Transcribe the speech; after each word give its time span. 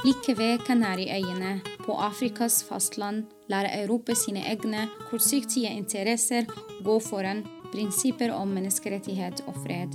Like 0.00 0.32
ved 0.32 0.62
Kanariøyene, 0.64 1.60
på 1.84 1.92
Afrikas 1.92 2.62
fastland, 2.64 3.24
lærer 3.52 3.82
Europa 3.82 4.14
sine 4.16 4.40
egne 4.48 4.86
kortsiktige 5.10 5.68
interesser 5.76 6.46
gå 6.84 6.94
foran 7.04 7.42
prinsipper 7.72 8.32
om 8.32 8.48
menneskerettighet 8.48 9.42
og 9.46 9.58
fred. 9.60 9.92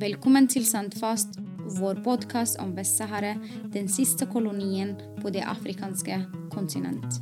Velkommen 0.00 0.48
til 0.48 0.64
Sandfast, 0.64 1.36
vår 1.76 2.00
podkast 2.06 2.56
om 2.58 2.72
Vest-Sahara, 2.72 3.34
den 3.74 3.88
siste 3.88 4.24
kolonien 4.32 4.94
på 5.20 5.28
det 5.30 5.44
afrikanske 5.44 6.22
kontinent. 6.54 7.20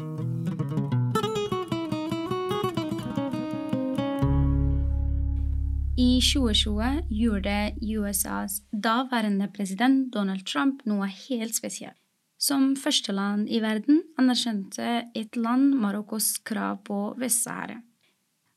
I 5.98 6.20
2020 6.22 7.02
gjorde 7.10 7.56
USAs 7.98 8.62
daværende 8.84 9.50
president 9.56 10.14
Donald 10.14 10.46
Trump 10.46 10.86
noe 10.86 11.10
helt 11.10 11.58
spesielt. 11.58 12.01
Som 12.42 12.72
første 12.74 13.14
land 13.14 13.46
i 13.46 13.60
verden 13.62 14.00
anerkjente 14.18 14.86
et 15.14 15.36
land 15.38 15.76
Marokkos 15.78 16.40
krav 16.42 16.80
på 16.88 17.12
Vest-Sahara. 17.20 17.76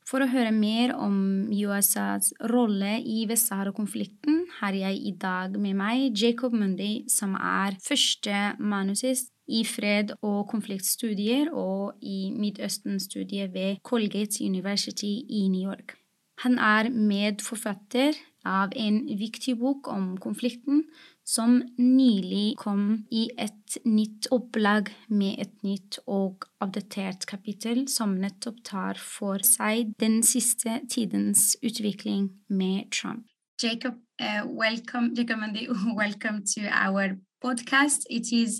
For 0.06 0.22
å 0.22 0.28
høre 0.30 0.50
mer 0.54 0.92
om 0.98 1.46
USAs 1.54 2.32
rolle 2.50 2.96
i 2.98 3.24
Vest-Sahara-konflikten 3.30 4.42
har 4.58 4.74
jeg 4.74 4.98
i 5.10 5.12
dag 5.22 5.54
med 5.58 5.78
meg 5.78 6.18
Jacob 6.18 6.54
Mundy, 6.54 7.06
som 7.10 7.34
er 7.38 7.78
første 7.82 8.56
manusist 8.58 9.30
i 9.46 9.62
fred- 9.66 10.16
og 10.18 10.48
konfliktstudier 10.50 11.52
og 11.54 11.98
i 12.02 12.32
Midtøsten-studiet 12.34 13.54
ved 13.54 13.82
Colgate 13.86 14.42
University 14.42 15.20
i 15.30 15.46
New 15.50 15.62
York. 15.62 15.94
Han 16.42 16.58
er 16.58 16.90
medforfatter 16.90 18.18
av 18.46 18.74
en 18.78 19.04
viktig 19.18 19.56
bok 19.58 19.86
om 19.90 20.16
konflikten 20.22 20.84
som 21.26 21.58
nylig 21.78 22.54
kom 22.60 23.06
i 23.10 23.26
et 23.38 23.78
nytt 23.84 24.28
opplag 24.34 24.92
med 25.10 25.40
et 25.42 25.54
nytt 25.66 25.98
og 26.06 26.46
oppdatert 26.62 27.26
kapittel 27.26 27.86
som 27.90 28.14
nettopp 28.22 28.62
tar 28.66 29.00
for 29.02 29.42
seg 29.46 29.90
den 30.00 30.20
siste 30.26 30.78
tidens 30.92 31.56
utvikling 31.66 32.30
med 32.48 32.92
Trump. 32.94 33.26
Jacob, 33.62 33.96
uh, 34.20 34.44
welcome, 34.46 35.14
Jacob 35.16 35.40
Mandy, 35.40 35.66
welcome 35.96 36.44
to 36.54 36.68
our 36.70 37.16
podcast. 37.46 38.00
It 38.10 38.26
is 38.32 38.52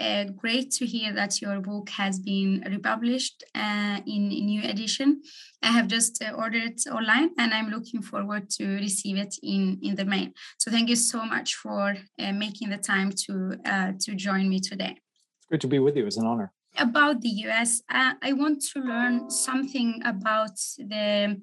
uh, 0.00 0.24
great 0.42 0.70
to 0.78 0.84
hear 0.94 1.10
that 1.20 1.40
your 1.40 1.60
book 1.60 1.88
has 2.02 2.14
been 2.18 2.50
republished 2.76 3.38
uh, 3.54 3.98
in 4.14 4.22
a 4.40 4.40
new 4.52 4.62
edition. 4.72 5.22
I 5.62 5.70
have 5.76 5.86
just 5.96 6.22
uh, 6.22 6.32
ordered 6.42 6.66
it 6.72 6.80
online 6.98 7.30
and 7.38 7.54
I'm 7.54 7.70
looking 7.76 8.02
forward 8.02 8.44
to 8.56 8.64
receive 8.86 9.16
it 9.16 9.34
in, 9.42 9.78
in 9.82 9.94
the 9.94 10.04
mail. 10.04 10.28
So 10.58 10.70
thank 10.70 10.88
you 10.88 10.96
so 10.96 11.24
much 11.24 11.54
for 11.54 11.96
uh, 12.18 12.32
making 12.32 12.68
the 12.70 12.80
time 12.92 13.10
to, 13.24 13.32
uh, 13.64 13.92
to 14.04 14.14
join 14.14 14.48
me 14.48 14.60
today. 14.60 14.94
It's 15.38 15.46
great 15.48 15.62
to 15.62 15.68
be 15.68 15.78
with 15.78 15.96
you. 15.96 16.06
It's 16.06 16.18
an 16.18 16.26
honor. 16.26 16.52
About 16.76 17.20
the 17.20 17.32
US, 17.46 17.82
uh, 17.88 18.14
I 18.20 18.32
want 18.32 18.62
to 18.72 18.80
learn 18.80 19.30
something 19.30 20.02
about 20.04 20.56
the 20.76 21.40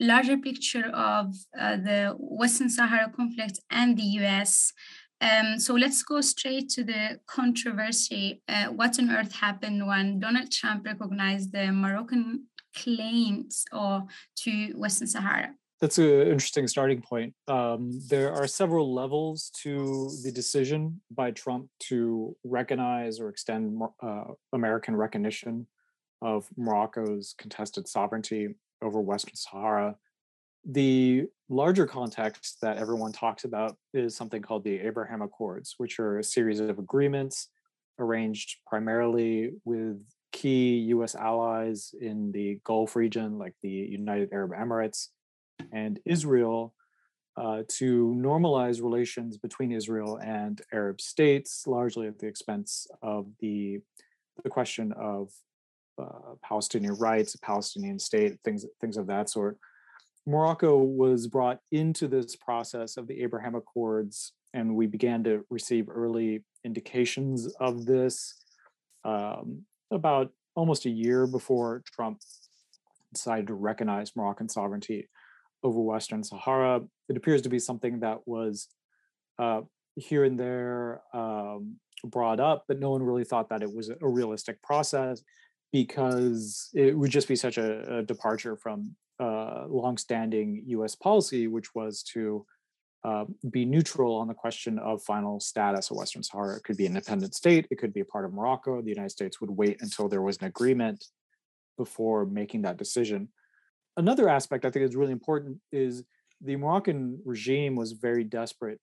larger 0.00 0.38
picture 0.38 0.86
of 0.94 1.26
the 1.52 2.16
Western 2.18 2.70
Sahara 2.70 3.10
conflict 3.10 3.60
and 3.70 3.98
the 3.98 4.08
US. 4.20 4.72
Um, 5.20 5.58
so 5.58 5.74
let's 5.74 6.02
go 6.02 6.20
straight 6.20 6.68
to 6.70 6.84
the 6.84 7.20
controversy. 7.26 8.42
Uh, 8.48 8.66
what 8.66 8.98
on 8.98 9.10
earth 9.10 9.32
happened 9.32 9.86
when 9.86 10.18
Donald 10.18 10.50
Trump 10.50 10.86
recognized 10.86 11.52
the 11.52 11.70
Moroccan 11.72 12.46
claims 12.74 13.64
or 13.72 14.04
to 14.36 14.72
Western 14.72 15.08
Sahara? 15.08 15.54
That's 15.80 15.98
an 15.98 16.22
interesting 16.22 16.68
starting 16.68 17.00
point. 17.00 17.34
Um, 17.48 18.00
there 18.08 18.32
are 18.32 18.46
several 18.46 18.94
levels 18.94 19.50
to 19.62 20.10
the 20.22 20.30
decision 20.30 21.00
by 21.10 21.30
Trump 21.30 21.68
to 21.88 22.36
recognize 22.44 23.18
or 23.18 23.30
extend 23.30 23.80
uh, 24.02 24.24
American 24.52 24.94
recognition 24.94 25.66
of 26.20 26.46
Morocco's 26.56 27.34
contested 27.38 27.88
sovereignty 27.88 28.54
over 28.82 29.00
Western 29.00 29.36
Sahara 29.36 29.96
the 30.64 31.26
larger 31.48 31.86
context 31.86 32.58
that 32.62 32.76
everyone 32.76 33.12
talks 33.12 33.44
about 33.44 33.76
is 33.94 34.16
something 34.16 34.42
called 34.42 34.64
the 34.64 34.78
Abraham 34.80 35.22
Accords, 35.22 35.74
which 35.78 35.98
are 35.98 36.18
a 36.18 36.24
series 36.24 36.60
of 36.60 36.78
agreements 36.78 37.48
arranged 37.98 38.56
primarily 38.66 39.52
with 39.64 40.02
key 40.32 40.78
US 40.94 41.14
allies 41.14 41.94
in 42.00 42.32
the 42.32 42.60
Gulf 42.64 42.96
region, 42.96 43.38
like 43.38 43.54
the 43.62 43.68
United 43.68 44.30
Arab 44.32 44.52
Emirates 44.52 45.08
and 45.72 45.98
Israel, 46.04 46.74
uh, 47.36 47.62
to 47.68 48.14
normalize 48.18 48.82
relations 48.82 49.36
between 49.38 49.72
Israel 49.72 50.18
and 50.22 50.60
Arab 50.72 51.00
states, 51.00 51.66
largely 51.66 52.06
at 52.06 52.18
the 52.18 52.26
expense 52.26 52.86
of 53.02 53.26
the, 53.40 53.78
the 54.42 54.50
question 54.50 54.92
of 54.92 55.30
uh, 56.00 56.34
Palestinian 56.42 56.94
rights, 56.94 57.34
a 57.34 57.38
Palestinian 57.40 57.98
state, 57.98 58.38
things, 58.44 58.64
things 58.80 58.96
of 58.96 59.06
that 59.06 59.28
sort. 59.28 59.58
Morocco 60.26 60.78
was 60.78 61.26
brought 61.26 61.60
into 61.72 62.06
this 62.06 62.36
process 62.36 62.96
of 62.96 63.06
the 63.06 63.22
Abraham 63.22 63.54
Accords, 63.54 64.32
and 64.54 64.76
we 64.76 64.86
began 64.86 65.24
to 65.24 65.44
receive 65.50 65.88
early 65.88 66.44
indications 66.64 67.46
of 67.60 67.86
this 67.86 68.34
um, 69.04 69.64
about 69.90 70.30
almost 70.54 70.84
a 70.84 70.90
year 70.90 71.26
before 71.26 71.82
Trump 71.86 72.20
decided 73.12 73.46
to 73.46 73.54
recognize 73.54 74.14
Moroccan 74.14 74.48
sovereignty 74.48 75.08
over 75.62 75.80
Western 75.80 76.22
Sahara. 76.22 76.82
It 77.08 77.16
appears 77.16 77.42
to 77.42 77.48
be 77.48 77.58
something 77.58 78.00
that 78.00 78.26
was 78.26 78.68
uh, 79.38 79.62
here 79.96 80.24
and 80.24 80.38
there 80.38 81.02
um, 81.12 81.76
brought 82.04 82.40
up, 82.40 82.64
but 82.68 82.78
no 82.78 82.90
one 82.90 83.02
really 83.02 83.24
thought 83.24 83.48
that 83.48 83.62
it 83.62 83.72
was 83.72 83.90
a 83.90 84.08
realistic 84.08 84.62
process 84.62 85.22
because 85.72 86.68
it 86.74 86.96
would 86.96 87.10
just 87.10 87.28
be 87.28 87.36
such 87.36 87.58
a, 87.58 87.98
a 87.98 88.02
departure 88.02 88.56
from 88.56 88.94
uh, 89.20 89.66
longstanding 89.68 90.62
U.S. 90.66 90.94
policy, 90.94 91.46
which 91.46 91.74
was 91.74 92.02
to 92.14 92.46
uh, 93.04 93.24
be 93.50 93.64
neutral 93.64 94.14
on 94.16 94.28
the 94.28 94.34
question 94.34 94.78
of 94.78 95.02
final 95.02 95.40
status 95.40 95.90
of 95.90 95.96
Western 95.96 96.22
Sahara. 96.22 96.56
It 96.56 96.64
could 96.64 96.76
be 96.76 96.86
an 96.86 96.96
independent 96.96 97.34
state, 97.34 97.66
it 97.70 97.78
could 97.78 97.92
be 97.92 98.00
a 98.00 98.04
part 98.04 98.24
of 98.24 98.32
Morocco. 98.32 98.82
The 98.82 98.90
United 98.90 99.10
States 99.10 99.40
would 99.40 99.50
wait 99.50 99.78
until 99.80 100.08
there 100.08 100.22
was 100.22 100.36
an 100.38 100.46
agreement 100.46 101.04
before 101.78 102.26
making 102.26 102.62
that 102.62 102.76
decision. 102.76 103.28
Another 103.96 104.28
aspect 104.28 104.64
I 104.64 104.70
think 104.70 104.84
is 104.84 104.96
really 104.96 105.12
important 105.12 105.58
is 105.72 106.04
the 106.40 106.56
Moroccan 106.56 107.20
regime 107.24 107.74
was 107.74 107.92
very 107.92 108.24
desperate 108.24 108.80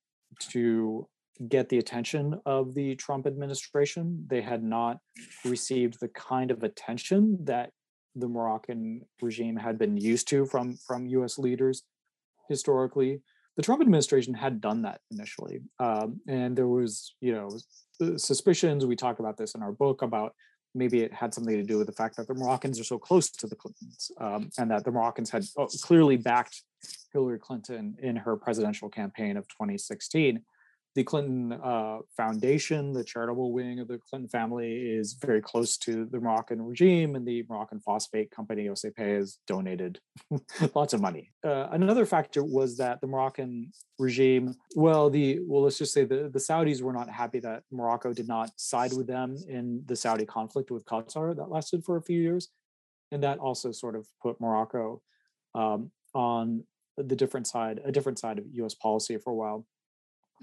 to 0.52 1.08
get 1.48 1.70
the 1.70 1.78
attention 1.78 2.40
of 2.46 2.74
the 2.74 2.96
Trump 2.96 3.28
administration. 3.28 4.26
They 4.28 4.42
had 4.42 4.64
not 4.64 4.98
received 5.46 6.00
the 6.00 6.08
kind 6.10 6.50
of 6.50 6.64
attention 6.64 7.38
that 7.44 7.70
the 8.20 8.28
Moroccan 8.28 9.06
regime 9.22 9.56
had 9.56 9.78
been 9.78 9.98
used 9.98 10.28
to 10.30 10.46
from 10.46 10.78
from 10.78 11.08
U.S. 11.08 11.38
leaders 11.38 11.84
historically. 12.50 13.22
The 13.56 13.64
Trump 13.64 13.82
administration 13.82 14.34
had 14.34 14.62
done 14.62 14.84
that 14.84 15.02
initially, 15.12 15.62
um, 15.80 16.20
and 16.28 16.56
there 16.56 16.68
was 16.68 17.16
you 17.22 17.34
know 17.34 17.60
uh, 18.02 18.18
suspicions. 18.18 18.86
We 18.86 18.96
talk 18.96 19.20
about 19.20 19.38
this 19.38 19.56
in 19.56 19.64
our 19.64 19.72
book 19.72 20.02
about 20.02 20.34
maybe 20.76 21.02
it 21.02 21.14
had 21.14 21.34
something 21.34 21.56
to 21.56 21.64
do 21.64 21.78
with 21.78 21.88
the 21.88 21.94
fact 21.94 22.18
that 22.18 22.28
the 22.28 22.36
Moroccans 22.36 22.80
are 22.80 22.84
so 22.84 23.00
close 23.00 23.30
to 23.32 23.48
the 23.48 23.56
Clintons, 23.56 24.12
um, 24.20 24.50
and 24.58 24.70
that 24.72 24.84
the 24.84 24.92
Moroccans 24.92 25.30
had 25.30 25.44
oh, 25.58 25.68
clearly 25.82 26.18
backed 26.18 26.62
Hillary 27.14 27.40
Clinton 27.40 27.96
in 28.02 28.16
her 28.16 28.36
presidential 28.36 28.90
campaign 28.90 29.38
of 29.38 29.48
2016 29.48 30.42
the 30.98 31.04
Clinton 31.04 31.54
uh, 31.54 32.00
Foundation, 32.18 32.92
the 32.92 33.04
charitable 33.04 33.54
wing 33.54 33.80
of 33.80 33.88
the 33.88 34.00
Clinton 34.00 34.28
family, 34.28 34.78
is 34.78 35.14
very 35.14 35.40
close 35.40 35.78
to 35.78 36.06
the 36.06 36.20
Moroccan 36.20 36.60
regime, 36.60 37.16
and 37.16 37.24
the 37.24 37.46
Moroccan 37.48 37.80
phosphate 37.80 38.32
company 38.32 38.66
OCP 38.66 38.98
has 38.98 39.38
donated 39.46 40.00
lots 40.74 40.94
of 40.94 41.02
money. 41.02 41.32
Uh, 41.46 41.68
another 41.70 42.04
factor 42.04 42.44
was 42.44 42.78
that 42.78 43.00
the 43.00 43.06
Moroccan 43.06 43.72
regime, 44.00 44.56
well, 44.76 45.08
the 45.12 45.40
well, 45.46 45.62
let's 45.62 45.78
just 45.78 45.94
say 45.94 46.04
the, 46.04 46.32
the 46.34 46.40
Saudis 46.40 46.82
were 46.82 46.94
not 46.94 47.12
happy 47.12 47.40
that 47.42 47.62
Morocco 47.72 48.12
did 48.12 48.28
not 48.28 48.50
side 48.60 48.92
with 48.92 49.06
them 49.06 49.38
in 49.48 49.84
the 49.86 49.96
Saudi 49.96 50.26
conflict 50.26 50.72
with 50.72 50.84
Qatar 50.86 51.36
that 51.36 51.52
lasted 51.52 51.84
for 51.86 51.98
a 51.98 52.02
few 52.02 52.20
years, 52.20 52.50
and 53.12 53.22
that 53.22 53.38
also 53.38 53.72
sort 53.72 53.96
of 53.96 54.08
put 54.20 54.42
Morocco 54.42 55.04
um, 55.54 55.92
on 56.16 56.64
the 56.98 57.16
different 57.16 57.46
side, 57.46 57.82
a 57.86 57.92
different 57.92 58.18
side 58.18 58.40
of 58.40 58.46
U.S. 58.54 58.74
policy 58.74 59.16
for 59.20 59.30
a 59.30 59.36
while. 59.36 59.68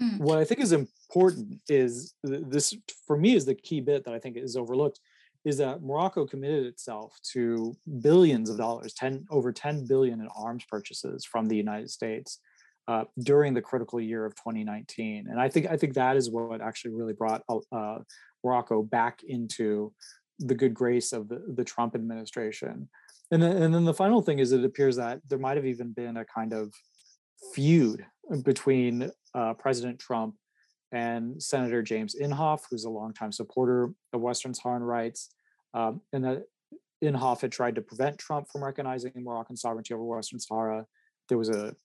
Mm. 0.01 0.19
What 0.19 0.39
I 0.39 0.43
think 0.43 0.61
is 0.61 0.71
important 0.71 1.59
is 1.69 2.13
this 2.23 2.75
for 3.07 3.17
me 3.17 3.35
is 3.35 3.45
the 3.45 3.55
key 3.55 3.81
bit 3.81 4.03
that 4.05 4.13
I 4.13 4.19
think 4.19 4.37
is 4.37 4.55
overlooked 4.55 4.99
is 5.45 5.57
that 5.57 5.83
Morocco 5.83 6.25
committed 6.25 6.65
itself 6.65 7.17
to 7.33 7.75
billions 8.01 8.49
of 8.49 8.57
dollars, 8.57 8.93
10 8.93 9.27
over 9.29 9.51
10 9.51 9.85
billion 9.85 10.19
in 10.19 10.27
arms 10.35 10.65
purchases 10.67 11.23
from 11.23 11.45
the 11.45 11.55
United 11.55 11.91
States 11.91 12.39
uh, 12.87 13.05
during 13.23 13.53
the 13.53 13.61
critical 13.61 14.01
year 14.01 14.25
of 14.25 14.35
2019. 14.35 15.27
And 15.29 15.39
I 15.39 15.47
think 15.49 15.67
I 15.67 15.77
think 15.77 15.93
that 15.93 16.17
is 16.17 16.29
what 16.29 16.61
actually 16.61 16.95
really 16.95 17.13
brought 17.13 17.43
uh, 17.71 17.99
Morocco 18.43 18.81
back 18.81 19.21
into 19.27 19.93
the 20.39 20.55
good 20.55 20.73
grace 20.73 21.13
of 21.13 21.29
the, 21.29 21.41
the 21.55 21.63
Trump 21.63 21.95
administration. 21.95 22.89
And 23.31 23.41
then, 23.41 23.57
and 23.57 23.73
then 23.73 23.85
the 23.85 23.93
final 23.93 24.21
thing 24.21 24.39
is 24.39 24.51
it 24.51 24.63
appears 24.63 24.97
that 24.97 25.21
there 25.29 25.39
might 25.39 25.57
have 25.57 25.65
even 25.65 25.93
been 25.93 26.17
a 26.17 26.25
kind 26.25 26.53
of 26.53 26.73
feud 27.53 28.05
between 28.43 29.11
uh, 29.35 29.53
President 29.53 29.99
Trump 29.99 30.35
and 30.91 31.41
Senator 31.41 31.81
James 31.81 32.15
Inhofe, 32.19 32.61
who's 32.69 32.85
a 32.85 32.89
longtime 32.89 33.31
supporter 33.31 33.91
of 34.13 34.21
Western 34.21 34.53
Saharan 34.53 34.83
rights. 34.83 35.29
Um, 35.73 36.01
and 36.13 36.23
that 36.23 36.43
Inhofe 37.03 37.41
had 37.41 37.51
tried 37.51 37.75
to 37.75 37.81
prevent 37.81 38.17
Trump 38.17 38.47
from 38.51 38.63
recognizing 38.63 39.11
Moroccan 39.15 39.57
sovereignty 39.57 39.93
over 39.93 40.03
Western 40.03 40.39
Sahara. 40.39 40.85
There 41.27 41.37
was 41.37 41.49
a 41.49 41.75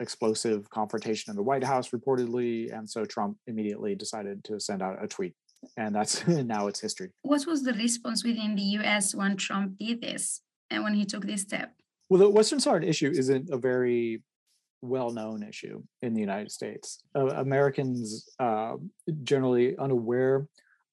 explosive 0.00 0.68
confrontation 0.70 1.30
in 1.30 1.36
the 1.36 1.42
White 1.42 1.64
House 1.64 1.90
reportedly, 1.90 2.76
and 2.76 2.88
so 2.88 3.04
Trump 3.04 3.36
immediately 3.46 3.94
decided 3.94 4.42
to 4.44 4.58
send 4.58 4.82
out 4.82 5.02
a 5.02 5.06
tweet, 5.06 5.34
and 5.76 5.94
that's 5.94 6.26
now 6.28 6.66
it's 6.66 6.80
history. 6.80 7.10
What 7.22 7.46
was 7.46 7.62
the 7.62 7.72
response 7.72 8.24
within 8.24 8.56
the 8.56 8.62
U.S. 8.80 9.14
when 9.14 9.36
Trump 9.36 9.78
did 9.78 10.00
this 10.00 10.42
and 10.70 10.84
when 10.84 10.94
he 10.94 11.04
took 11.04 11.26
this 11.26 11.42
step? 11.42 11.72
Well, 12.08 12.20
the 12.20 12.30
Western 12.30 12.60
Sahara 12.60 12.84
issue 12.84 13.10
isn't 13.14 13.50
a 13.50 13.56
very 13.56 14.22
well-known 14.82 15.42
issue 15.42 15.82
in 16.02 16.14
the 16.14 16.20
United 16.20 16.50
States. 16.50 17.02
Uh, 17.14 17.26
Americans 17.26 18.28
uh, 18.38 18.76
generally 19.22 19.76
unaware 19.78 20.46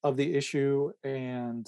of 0.03 0.17
the 0.17 0.35
issue, 0.35 0.91
and 1.03 1.67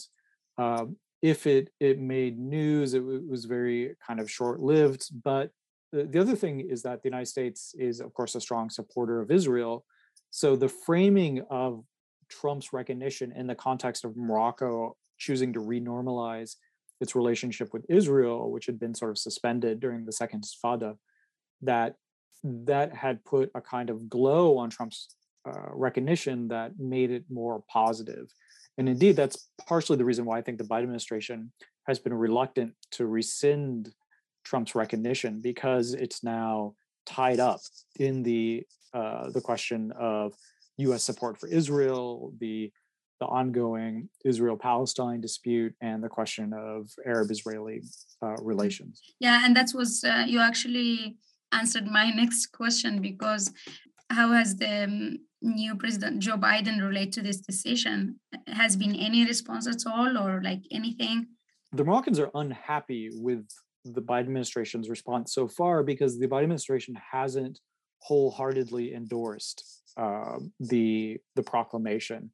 um, 0.58 0.98
if 1.22 1.48
it 1.48 1.70
it 1.80 2.00
made 2.00 2.38
news, 2.38 2.94
it, 2.94 3.00
w- 3.00 3.26
was 3.30 3.46
very 3.46 3.96
kind 4.06 4.20
of 4.20 4.30
short-lived. 4.30 5.10
But 5.24 5.52
the, 5.92 6.04
the 6.04 6.20
other 6.20 6.36
thing 6.36 6.60
is 6.60 6.82
that 6.84 7.02
the 7.02 7.10
United 7.10 7.28
States 7.28 7.74
is, 7.78 8.00
of 8.00 8.14
course, 8.14 8.36
a 8.36 8.42
strong 8.42 8.70
supporter 8.70 9.22
of 9.22 9.32
Israel. 9.32 9.86
So 10.30 10.56
the 10.56 10.70
framing 10.70 11.42
of 11.50 11.84
Trump's 12.30 12.72
recognition 12.72 13.32
in 13.32 13.48
the 13.48 13.56
context 13.56 14.06
of 14.06 14.16
Morocco 14.16 14.96
choosing 15.18 15.54
to 15.54 15.60
renormalize 15.60 16.56
its 17.02 17.16
relationship 17.16 17.74
with 17.74 17.86
Israel, 17.90 18.52
which 18.52 18.66
had 18.66 18.80
been 18.80 18.94
sort 18.94 19.12
of 19.12 19.18
suspended 19.18 19.80
during 19.80 20.06
the 20.06 20.12
Second 20.12 20.44
Intifada, 20.44 20.98
that 21.62 21.96
that 22.44 22.96
had 22.96 23.24
put 23.26 23.52
a 23.56 23.62
kind 23.62 23.90
of 23.90 24.10
glow 24.10 24.58
on 24.58 24.70
Trump's 24.70 25.16
uh, 25.48 25.70
recognition 25.72 26.48
that 26.50 26.74
made 26.80 27.12
it 27.12 27.26
more 27.30 27.64
positive. 27.72 28.28
And 28.78 28.88
indeed, 28.88 29.16
that's 29.16 29.50
partially 29.68 29.98
the 29.98 30.06
reason 30.06 30.26
why 30.26 30.38
I 30.38 30.42
think 30.42 30.58
the 30.58 30.64
Biden 30.64 30.84
administration 30.84 31.52
has 31.88 32.00
been 32.00 32.14
reluctant 32.14 32.74
to 32.92 33.08
rescind 33.08 33.92
Trump's 34.44 34.76
recognition 34.76 35.42
because 35.42 35.94
it's 35.94 36.24
now 36.24 36.76
tied 37.06 37.40
up 37.40 37.60
in 38.00 38.24
the 38.24 38.64
uh, 38.94 39.30
the 39.32 39.42
question 39.42 39.92
of 40.00 40.34
U.S. 40.78 41.04
support 41.04 41.40
for 41.40 41.48
Israel, 41.48 42.34
the 42.40 42.72
the 43.20 43.26
ongoing 43.26 44.08
Israel-Palestine 44.24 45.20
dispute, 45.20 45.74
and 45.82 46.02
the 46.02 46.08
question 46.08 46.54
of 46.54 46.90
Arab-Israeli 47.06 47.82
uh, 48.22 48.28
mm. 48.28 48.38
relations. 48.42 49.02
Yeah, 49.20 49.46
and 49.46 49.56
that 49.58 49.72
was 49.76 50.04
uh, 50.06 50.24
you 50.26 50.40
actually 50.40 51.18
answered 51.52 51.88
my 51.88 52.10
next 52.16 52.48
question 52.48 53.02
because 53.02 53.52
how 54.10 54.32
has 54.32 54.56
the 54.56 54.84
um, 54.84 55.18
new 55.42 55.76
president 55.76 56.20
Joe 56.20 56.38
Biden 56.38 56.82
relate 56.82 57.12
to 57.14 57.22
this 57.22 57.38
decision? 57.38 58.20
Has 58.48 58.76
been 58.76 58.96
any 58.96 59.26
response 59.26 59.68
at 59.68 59.84
all, 59.86 60.18
or 60.18 60.42
like 60.44 60.64
anything? 60.72 61.28
The 61.72 61.84
Moroccans 61.84 62.20
are 62.20 62.32
unhappy 62.34 63.10
with 63.14 63.46
the 63.86 64.02
Biden 64.02 64.22
administration's 64.22 64.90
response 64.90 65.34
so 65.34 65.48
far 65.48 65.84
because 65.84 66.20
the 66.20 66.28
Biden 66.28 66.44
administration 66.44 66.98
hasn't 67.12 67.60
wholeheartedly 68.00 68.94
endorsed 68.94 69.64
uh, 69.98 70.38
the 70.60 71.18
the 71.36 71.44
proclamation. 71.44 72.32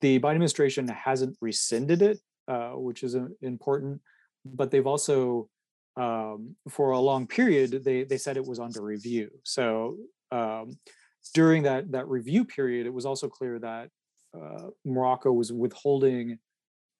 The 0.00 0.20
Biden 0.20 0.32
administration 0.32 0.88
hasn't 0.88 1.36
rescinded 1.40 2.02
it, 2.02 2.20
uh, 2.48 2.72
which 2.72 3.02
is 3.02 3.16
uh, 3.16 3.26
important, 3.42 4.00
but 4.44 4.70
they've 4.70 4.86
also 4.86 5.48
um, 5.96 6.56
for 6.68 6.90
a 6.90 7.00
long 7.00 7.26
period, 7.26 7.84
they 7.84 8.04
they 8.04 8.18
said 8.18 8.36
it 8.36 8.46
was 8.46 8.58
under 8.58 8.82
review. 8.82 9.30
So 9.44 9.96
um, 10.30 10.78
during 11.34 11.62
that 11.64 11.92
that 11.92 12.08
review 12.08 12.44
period, 12.44 12.86
it 12.86 12.92
was 12.92 13.06
also 13.06 13.28
clear 13.28 13.58
that 13.58 13.90
uh, 14.34 14.68
Morocco 14.84 15.32
was 15.32 15.52
withholding 15.52 16.38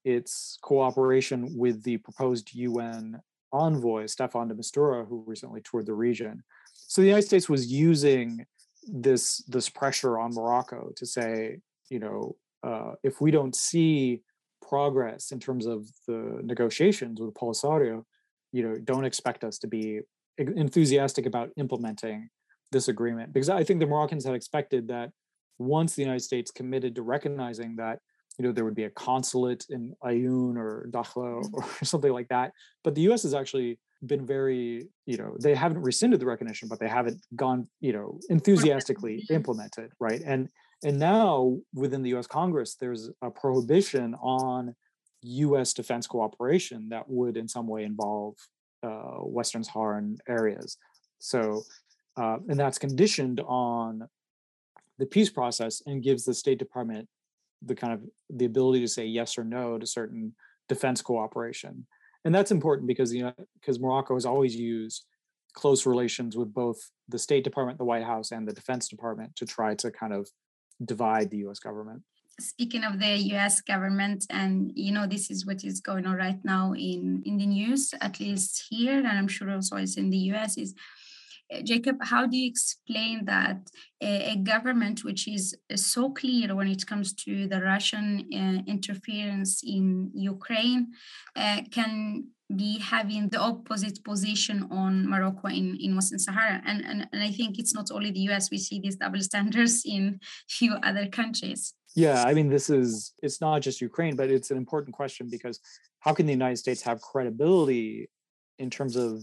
its 0.04 0.58
cooperation 0.62 1.56
with 1.56 1.82
the 1.82 1.98
proposed 1.98 2.54
UN 2.54 3.20
envoy 3.52 4.04
Staffan 4.04 4.48
de 4.48 4.54
Mistura, 4.54 5.06
who 5.06 5.24
recently 5.26 5.60
toured 5.60 5.86
the 5.86 5.94
region. 5.94 6.42
So 6.74 7.00
the 7.00 7.08
United 7.08 7.26
States 7.26 7.48
was 7.48 7.70
using 7.70 8.46
this 8.86 9.38
this 9.48 9.68
pressure 9.68 10.18
on 10.18 10.34
Morocco 10.34 10.92
to 10.96 11.06
say, 11.06 11.58
you 11.90 11.98
know, 11.98 12.36
uh, 12.62 12.92
if 13.02 13.20
we 13.20 13.30
don't 13.30 13.54
see 13.54 14.22
progress 14.66 15.32
in 15.32 15.40
terms 15.40 15.66
of 15.66 15.86
the 16.06 16.40
negotiations 16.42 17.20
with 17.20 17.34
Polisario, 17.34 18.04
you 18.52 18.62
know 18.62 18.76
don't 18.82 19.04
expect 19.04 19.44
us 19.44 19.58
to 19.58 19.66
be 19.66 20.00
enthusiastic 20.38 21.26
about 21.26 21.50
implementing 21.56 22.28
this 22.72 22.88
agreement 22.88 23.32
because 23.32 23.48
i 23.48 23.62
think 23.62 23.80
the 23.80 23.86
moroccans 23.86 24.24
had 24.24 24.34
expected 24.34 24.88
that 24.88 25.10
once 25.58 25.94
the 25.94 26.02
united 26.02 26.20
states 26.20 26.50
committed 26.50 26.94
to 26.94 27.02
recognizing 27.02 27.76
that 27.76 27.98
you 28.38 28.44
know 28.44 28.52
there 28.52 28.64
would 28.64 28.74
be 28.74 28.84
a 28.84 28.90
consulate 28.90 29.64
in 29.70 29.94
Ayoun 30.04 30.56
or 30.56 30.88
Dakhla 30.90 31.42
mm-hmm. 31.42 31.54
or 31.54 31.64
something 31.84 32.12
like 32.12 32.28
that 32.28 32.52
but 32.84 32.94
the 32.94 33.02
US 33.02 33.22
has 33.22 33.34
actually 33.34 33.78
been 34.04 34.26
very 34.26 34.86
you 35.06 35.16
know 35.16 35.36
they 35.40 35.54
haven't 35.54 35.80
rescinded 35.82 36.20
the 36.20 36.26
recognition 36.26 36.68
but 36.68 36.78
they 36.78 36.88
haven't 36.88 37.20
gone 37.34 37.66
you 37.80 37.92
know 37.92 38.18
enthusiastically 38.28 39.24
implemented 39.30 39.90
right 40.00 40.22
and 40.24 40.48
and 40.84 40.98
now 40.98 41.56
within 41.74 42.02
the 42.02 42.14
US 42.16 42.26
Congress 42.26 42.76
there's 42.78 43.10
a 43.22 43.30
prohibition 43.30 44.14
on 44.16 44.74
U.S. 45.26 45.72
defense 45.72 46.06
cooperation 46.06 46.88
that 46.90 47.08
would 47.08 47.36
in 47.36 47.48
some 47.48 47.66
way 47.66 47.84
involve 47.84 48.34
uh, 48.82 49.18
Western 49.20 49.64
Saharan 49.64 50.18
areas. 50.28 50.78
So, 51.18 51.62
uh, 52.16 52.38
and 52.48 52.58
that's 52.58 52.78
conditioned 52.78 53.40
on 53.40 54.08
the 54.98 55.06
peace 55.06 55.30
process 55.30 55.82
and 55.86 56.02
gives 56.02 56.24
the 56.24 56.34
State 56.34 56.58
Department 56.58 57.08
the 57.62 57.74
kind 57.74 57.92
of 57.92 58.02
the 58.30 58.44
ability 58.44 58.80
to 58.80 58.88
say 58.88 59.06
yes 59.06 59.38
or 59.38 59.44
no 59.44 59.78
to 59.78 59.86
certain 59.86 60.34
defense 60.68 61.02
cooperation. 61.02 61.86
And 62.24 62.34
that's 62.34 62.50
important 62.50 62.86
because 62.86 63.14
you 63.14 63.24
know 63.24 63.32
because 63.60 63.80
Morocco 63.80 64.14
has 64.14 64.26
always 64.26 64.54
used 64.54 65.04
close 65.54 65.86
relations 65.86 66.36
with 66.36 66.52
both 66.52 66.78
the 67.08 67.18
State 67.18 67.44
Department, 67.44 67.78
the 67.78 67.84
White 67.84 68.04
House, 68.04 68.30
and 68.30 68.46
the 68.46 68.52
Defense 68.52 68.88
Department 68.88 69.34
to 69.36 69.46
try 69.46 69.74
to 69.76 69.90
kind 69.90 70.12
of 70.12 70.28
divide 70.84 71.30
the 71.30 71.38
U.S. 71.38 71.58
government 71.58 72.02
speaking 72.40 72.84
of 72.84 72.98
the 72.98 73.16
US 73.34 73.60
government, 73.60 74.26
and 74.30 74.72
you 74.74 74.92
know, 74.92 75.06
this 75.06 75.30
is 75.30 75.46
what 75.46 75.64
is 75.64 75.80
going 75.80 76.06
on 76.06 76.16
right 76.16 76.42
now 76.44 76.72
in, 76.72 77.22
in 77.24 77.38
the 77.38 77.46
news, 77.46 77.94
at 78.00 78.20
least 78.20 78.66
here, 78.70 78.98
and 78.98 79.18
I'm 79.18 79.28
sure 79.28 79.50
also 79.50 79.76
it's 79.76 79.96
in 79.96 80.10
the 80.10 80.18
US, 80.32 80.56
is 80.58 80.74
uh, 81.52 81.60
Jacob, 81.62 81.96
how 82.02 82.26
do 82.26 82.36
you 82.36 82.48
explain 82.48 83.24
that 83.26 83.58
a, 84.02 84.32
a, 84.32 84.36
government 84.36 85.04
which 85.04 85.28
is 85.28 85.54
so 85.76 86.10
clear 86.10 86.54
when 86.56 86.66
it 86.66 86.84
comes 86.86 87.12
to 87.12 87.46
the 87.46 87.62
Russian 87.62 88.26
uh, 88.34 88.62
interference 88.66 89.62
in 89.64 90.10
Ukraine 90.12 90.88
uh, 91.36 91.60
can 91.70 92.24
be 92.54 92.78
having 92.78 93.28
the 93.28 93.38
opposite 93.38 94.02
position 94.02 94.66
on 94.72 95.08
Morocco 95.08 95.48
in, 95.48 95.76
in 95.80 95.94
Western 95.94 96.18
Sahara? 96.18 96.60
And, 96.66 96.84
and, 96.84 97.08
and 97.12 97.22
I 97.22 97.30
think 97.30 97.58
it's 97.58 97.74
not 97.74 97.90
only 97.92 98.10
the 98.10 98.28
US, 98.30 98.50
we 98.50 98.58
see 98.58 98.80
these 98.80 98.96
double 98.96 99.20
standards 99.20 99.82
in 99.84 100.18
few 100.48 100.74
other 100.82 101.06
countries. 101.06 101.74
Yeah, 101.96 102.22
I 102.24 102.34
mean, 102.34 102.50
this 102.50 102.68
is 102.68 103.14
it's 103.22 103.40
not 103.40 103.62
just 103.62 103.80
Ukraine, 103.80 104.16
but 104.16 104.30
it's 104.30 104.50
an 104.50 104.58
important 104.58 104.94
question 104.94 105.28
because 105.30 105.60
how 106.00 106.12
can 106.12 106.26
the 106.26 106.32
United 106.32 106.58
States 106.58 106.82
have 106.82 107.00
credibility 107.00 108.10
in 108.58 108.68
terms 108.68 108.96
of 108.96 109.22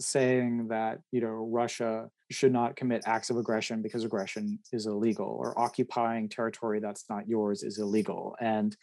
saying 0.00 0.68
that 0.68 0.98
you 1.12 1.20
know 1.20 1.48
Russia 1.50 2.10
should 2.32 2.52
not 2.52 2.74
commit 2.74 3.04
acts 3.06 3.30
of 3.30 3.36
aggression 3.36 3.80
because 3.80 4.04
aggression 4.04 4.58
is 4.72 4.86
illegal 4.86 5.36
or 5.40 5.58
occupying 5.58 6.28
territory 6.28 6.80
that's 6.80 7.04
not 7.08 7.28
yours 7.28 7.62
is 7.62 7.78
illegal? 7.78 8.34
And 8.40 8.76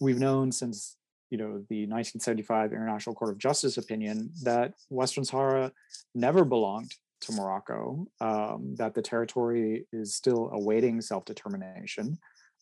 we've 0.00 0.20
known 0.20 0.52
since 0.52 0.96
you 1.30 1.38
know 1.38 1.64
the 1.68 1.82
1975 1.88 2.72
International 2.72 3.16
Court 3.16 3.32
of 3.32 3.38
Justice 3.38 3.76
opinion 3.76 4.30
that 4.44 4.74
Western 4.88 5.24
Sahara 5.24 5.72
never 6.14 6.44
belonged 6.44 6.92
to 7.22 7.32
Morocco, 7.32 8.06
um, 8.20 8.74
that 8.76 8.94
the 8.94 9.02
territory 9.02 9.86
is 9.92 10.14
still 10.14 10.50
awaiting 10.52 11.00
self 11.00 11.24
determination, 11.24 12.18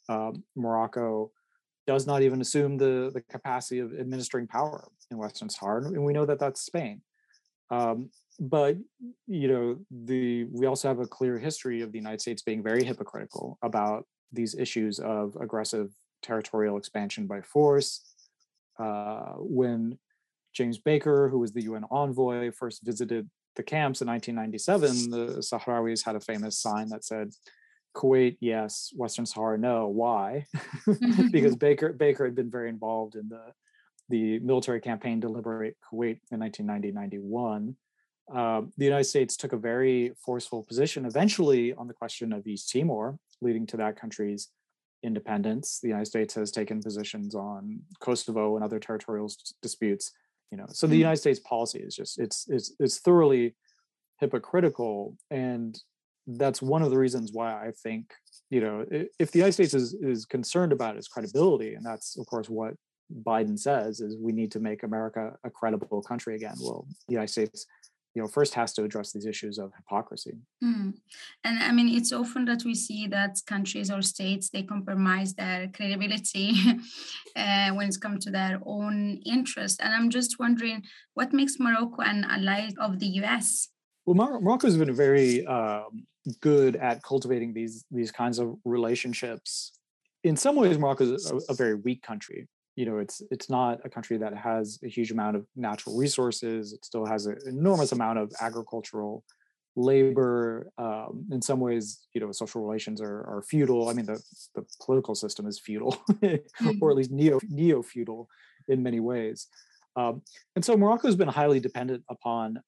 uh, 0.08 0.32
Morocco 0.56 1.30
does 1.86 2.06
not 2.06 2.22
even 2.22 2.40
assume 2.40 2.76
the, 2.78 3.10
the 3.12 3.20
capacity 3.22 3.78
of 3.78 3.92
administering 3.98 4.46
power 4.46 4.88
in 5.10 5.18
Western 5.18 5.48
Sahara, 5.48 5.86
and 5.86 6.04
we 6.04 6.12
know 6.12 6.24
that 6.24 6.38
that's 6.38 6.62
Spain. 6.62 7.02
Um, 7.70 8.10
but 8.40 8.76
you 9.26 9.48
know, 9.48 9.78
the 9.90 10.44
we 10.44 10.66
also 10.66 10.88
have 10.88 10.98
a 10.98 11.06
clear 11.06 11.38
history 11.38 11.82
of 11.82 11.92
the 11.92 11.98
United 11.98 12.20
States 12.20 12.42
being 12.42 12.62
very 12.62 12.84
hypocritical 12.84 13.58
about 13.62 14.06
these 14.32 14.54
issues 14.54 14.98
of 14.98 15.36
aggressive 15.40 15.90
territorial 16.22 16.76
expansion 16.76 17.26
by 17.26 17.40
force. 17.42 18.14
Uh, 18.78 19.34
when 19.38 19.98
James 20.52 20.78
Baker, 20.78 21.28
who 21.28 21.38
was 21.38 21.52
the 21.52 21.62
UN 21.62 21.84
envoy, 21.90 22.50
first 22.50 22.84
visited 22.84 23.28
the 23.56 23.62
camps 23.62 24.00
in 24.00 24.08
1997, 24.08 25.10
the 25.10 25.40
Sahrawis 25.40 26.04
had 26.04 26.16
a 26.16 26.20
famous 26.20 26.58
sign 26.58 26.88
that 26.88 27.04
said, 27.04 27.30
Kuwait, 27.94 28.36
yes. 28.40 28.92
Western 28.94 29.26
Sahara, 29.26 29.56
no. 29.56 29.88
Why? 29.88 30.46
because 31.30 31.56
Baker 31.56 31.92
Baker 31.92 32.24
had 32.24 32.34
been 32.34 32.50
very 32.50 32.68
involved 32.68 33.14
in 33.14 33.28
the 33.28 33.52
the 34.10 34.38
military 34.40 34.80
campaign 34.80 35.20
to 35.22 35.28
liberate 35.28 35.76
Kuwait 35.90 36.20
in 36.30 36.40
1990-91. 36.40 37.74
Uh, 38.34 38.62
the 38.76 38.84
United 38.84 39.04
States 39.04 39.34
took 39.34 39.54
a 39.54 39.56
very 39.56 40.12
forceful 40.22 40.62
position 40.62 41.06
eventually 41.06 41.72
on 41.72 41.86
the 41.86 41.94
question 41.94 42.32
of 42.32 42.46
East 42.46 42.70
Timor, 42.70 43.18
leading 43.40 43.66
to 43.66 43.78
that 43.78 43.98
country's 43.98 44.48
independence. 45.02 45.78
The 45.80 45.88
United 45.88 46.06
States 46.06 46.34
has 46.34 46.50
taken 46.50 46.82
positions 46.82 47.34
on 47.34 47.80
Kosovo 48.00 48.56
and 48.56 48.64
other 48.64 48.78
territorial 48.78 49.30
disputes. 49.62 50.12
You 50.50 50.58
know, 50.58 50.66
so 50.68 50.86
the 50.86 50.94
mm-hmm. 50.94 51.00
United 51.00 51.16
States 51.18 51.40
policy 51.40 51.80
is 51.80 51.94
just 51.94 52.18
it's 52.18 52.46
it's 52.48 52.74
it's 52.78 52.98
thoroughly 52.98 53.54
hypocritical, 54.20 55.16
and 55.30 55.78
that's 56.26 56.62
one 56.62 56.82
of 56.82 56.90
the 56.90 56.98
reasons 56.98 57.32
why 57.32 57.52
I 57.52 57.72
think 57.82 58.12
you 58.50 58.60
know 58.60 58.84
if 59.18 59.30
the 59.30 59.38
United 59.38 59.52
States 59.52 59.74
is 59.74 59.94
is 59.94 60.24
concerned 60.24 60.72
about 60.72 60.96
its 60.96 61.08
credibility, 61.08 61.74
and 61.74 61.84
that's 61.84 62.16
of 62.18 62.26
course 62.26 62.48
what 62.48 62.74
Biden 63.22 63.58
says 63.58 64.00
is 64.00 64.16
we 64.18 64.32
need 64.32 64.50
to 64.52 64.60
make 64.60 64.82
America 64.82 65.36
a 65.44 65.50
credible 65.50 66.02
country 66.02 66.36
again. 66.36 66.54
Well, 66.60 66.86
the 67.08 67.12
United 67.12 67.30
States 67.30 67.66
you 68.14 68.22
know 68.22 68.28
first 68.28 68.54
has 68.54 68.72
to 68.72 68.84
address 68.84 69.12
these 69.12 69.26
issues 69.26 69.58
of 69.58 69.72
hypocrisy 69.76 70.34
mm. 70.62 70.94
and 71.44 71.62
i 71.62 71.72
mean 71.72 71.88
it's 71.88 72.12
often 72.12 72.44
that 72.44 72.64
we 72.64 72.74
see 72.74 73.06
that 73.06 73.36
countries 73.46 73.90
or 73.90 74.02
states 74.02 74.50
they 74.50 74.62
compromise 74.62 75.34
their 75.34 75.68
credibility 75.68 76.52
uh, 77.36 77.70
when 77.70 77.88
it's 77.88 77.96
come 77.96 78.18
to 78.18 78.30
their 78.30 78.60
own 78.64 79.20
interest 79.26 79.80
and 79.82 79.92
i'm 79.92 80.10
just 80.10 80.38
wondering 80.38 80.82
what 81.14 81.32
makes 81.32 81.58
morocco 81.58 82.02
an 82.02 82.24
ally 82.24 82.70
of 82.80 82.98
the 83.00 83.06
us 83.06 83.68
well 84.06 84.14
Mar- 84.14 84.40
morocco 84.40 84.66
has 84.66 84.76
been 84.76 84.90
a 84.90 84.94
very 84.94 85.44
um, 85.46 86.06
good 86.40 86.76
at 86.76 87.02
cultivating 87.02 87.52
these 87.52 87.84
these 87.90 88.10
kinds 88.10 88.38
of 88.38 88.56
relationships. 88.64 89.72
In 90.22 90.36
some 90.36 90.56
ways 90.56 90.78
morocco 90.78 91.04
is 91.04 91.30
a, 91.30 91.52
a 91.52 91.54
very 91.54 91.74
weak 91.74 92.02
country. 92.02 92.48
You 92.76 92.86
know 92.86 92.98
it's 92.98 93.22
it's 93.30 93.50
not 93.50 93.80
a 93.84 93.90
country 93.90 94.16
that 94.18 94.36
has 94.36 94.78
a 94.82 94.88
huge 94.88 95.10
amount 95.10 95.36
of 95.36 95.46
natural 95.54 95.96
resources. 95.96 96.72
It 96.72 96.84
still 96.84 97.06
has 97.06 97.26
an 97.26 97.38
enormous 97.46 97.92
amount 97.92 98.18
of 98.18 98.32
agricultural 98.40 99.24
labor. 99.76 100.70
Um, 100.78 101.26
in 101.30 101.42
some 101.42 101.60
ways 101.60 102.06
you 102.14 102.20
know 102.20 102.32
social 102.32 102.62
relations 102.62 103.00
are, 103.00 103.20
are 103.20 103.44
feudal. 103.46 103.88
I 103.88 103.92
mean 103.92 104.06
the, 104.06 104.22
the 104.54 104.64
political 104.84 105.14
system 105.14 105.46
is 105.46 105.58
feudal 105.58 105.92
mm-hmm. 106.10 106.70
or 106.80 106.90
at 106.90 106.96
least 106.96 107.10
neo 107.10 107.38
neo 107.48 107.82
feudal 107.82 108.28
in 108.68 108.82
many 108.82 109.00
ways. 109.00 109.46
Um, 109.96 110.22
and 110.56 110.64
so 110.64 110.76
morocco 110.76 111.06
has 111.06 111.16
been 111.16 111.28
highly 111.28 111.60
dependent 111.60 112.02
upon 112.08 112.60